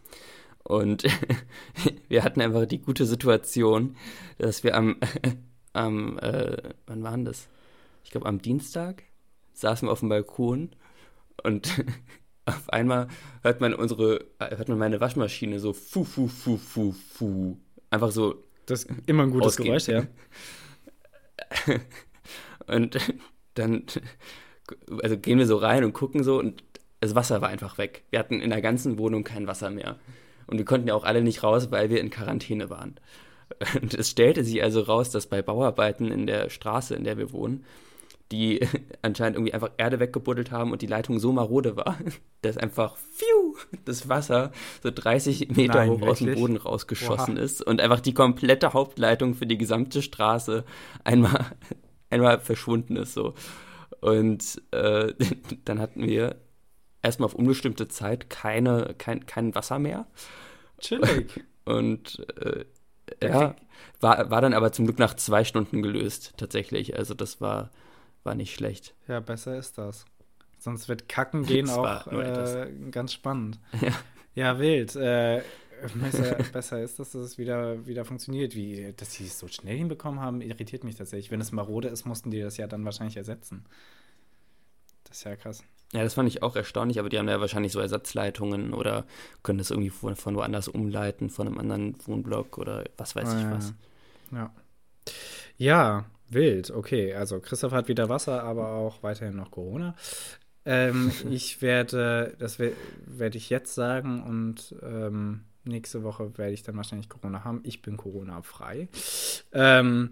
[0.63, 1.05] Und
[2.09, 3.97] wir hatten einfach die gute Situation,
[4.39, 4.97] dass wir am,
[5.75, 7.49] am äh, wann waren das?
[8.05, 9.05] Ich glaube am Dienstag
[9.53, 10.71] saßen wir auf dem Balkon
[11.43, 11.85] und
[12.47, 13.09] auf einmal
[13.43, 17.57] hört man unsere, hört man meine Waschmaschine so fu, fu, fu, fu, fu.
[17.91, 18.45] Einfach so.
[18.67, 19.79] Das ist immer ein gutes ausgehen.
[19.79, 20.07] Geräusch, ja.
[22.75, 22.99] und
[23.55, 23.85] dann
[25.03, 26.63] also gehen wir so rein und gucken so und
[27.01, 28.05] das Wasser war einfach weg.
[28.11, 29.99] Wir hatten in der ganzen Wohnung kein Wasser mehr.
[30.47, 32.97] Und wir konnten ja auch alle nicht raus, weil wir in Quarantäne waren.
[33.81, 37.33] Und es stellte sich also raus, dass bei Bauarbeiten in der Straße, in der wir
[37.33, 37.65] wohnen,
[38.33, 38.61] die
[39.03, 41.99] anscheinend irgendwie einfach Erde weggebuddelt haben und die Leitung so marode war,
[42.43, 44.53] dass einfach pfiuh, das Wasser
[44.83, 46.45] so 30 Meter Nein, hoch aus dem wirklich?
[46.45, 47.45] Boden rausgeschossen Oha.
[47.45, 50.65] ist und einfach die komplette Hauptleitung für die gesamte Straße
[51.05, 51.47] einmal,
[52.11, 53.35] einmal verschwunden ist so.
[54.01, 55.13] Und äh,
[55.65, 56.37] dann hatten wir
[57.03, 60.07] erstmal auf unbestimmte Zeit keine, kein, kein Wasser mehr.
[60.79, 61.45] Chillig.
[61.65, 62.65] Und äh,
[63.23, 63.55] ja,
[64.01, 66.97] war, war dann aber zum Glück nach zwei Stunden gelöst, tatsächlich.
[66.97, 67.71] Also das war,
[68.25, 68.95] war nicht schlecht.
[69.09, 70.05] Ja, besser ist das.
[70.59, 73.59] Sonst wird Kacken gehen Das auch äh, ganz spannend.
[73.81, 73.93] Ja.
[74.35, 74.95] Ja, wild.
[74.95, 75.43] Äh,
[75.95, 78.55] besser, besser ist, dass es wieder, wieder funktioniert.
[78.55, 81.31] Wie, dass sie es so schnell hinbekommen haben, irritiert mich tatsächlich.
[81.33, 83.65] Wenn es marode ist, mussten die das ja dann wahrscheinlich ersetzen.
[85.05, 85.65] Das ist ja krass.
[85.93, 89.05] Ja, das fand ich auch erstaunlich, aber die haben ja wahrscheinlich so Ersatzleitungen oder
[89.43, 93.45] können das irgendwie von, von woanders umleiten, von einem anderen Wohnblock oder was weiß ich
[93.45, 93.75] Ah, was.
[94.31, 94.55] Ja.
[95.57, 96.71] Ja, wild.
[96.71, 99.95] Okay, also Christoph hat wieder Wasser, aber auch weiterhin noch Corona.
[100.65, 102.73] Ähm, ich werde, das we-
[103.07, 107.61] werde ich jetzt sagen und ähm, nächste Woche werde ich dann wahrscheinlich Corona haben.
[107.65, 108.89] Ich bin Corona-frei.
[109.53, 110.11] Ähm,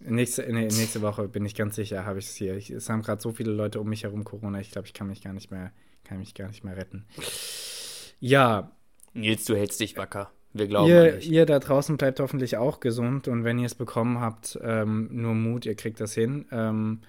[0.00, 2.56] nächste, nee, nächste Woche bin ich ganz sicher, habe ich es hier.
[2.56, 4.60] Ich, es haben gerade so viele Leute um mich herum Corona.
[4.60, 5.72] Ich glaube, ich kann mich gar nicht mehr,
[6.04, 7.06] kann mich gar nicht mehr retten.
[8.20, 8.72] Ja,
[9.14, 10.30] Nils, du hältst dich wacker.
[10.58, 14.20] Wir glauben Ihr, ihr da draußen bleibt hoffentlich auch gesund und wenn ihr es bekommen
[14.20, 16.46] habt, ähm, nur Mut, ihr kriegt das hin.
[16.50, 17.00] Ähm,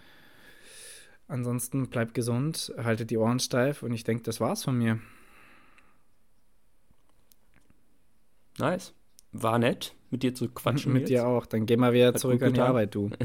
[1.27, 4.99] ansonsten bleibt gesund, haltet die Ohren steif und ich denke, das war's von mir.
[8.57, 8.93] Nice.
[9.31, 10.91] War nett, mit dir zu quatschen.
[10.91, 11.09] Mit Nils.
[11.09, 11.45] dir auch.
[11.45, 12.59] Dann geh mal wieder Hat zurück an die.
[12.59, 13.09] Arbeit, du.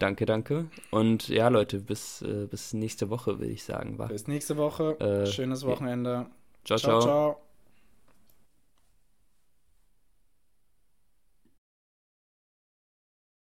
[0.00, 0.66] Danke, danke.
[0.90, 3.96] Und ja, Leute, bis, äh, bis nächste Woche, würde ich sagen.
[3.96, 4.08] War.
[4.08, 4.98] Bis nächste Woche.
[5.00, 5.68] Äh, Schönes ja.
[5.68, 6.26] Wochenende.
[6.64, 6.78] ciao.
[6.78, 7.00] ciao.
[7.00, 7.00] ciao.
[7.00, 7.43] ciao.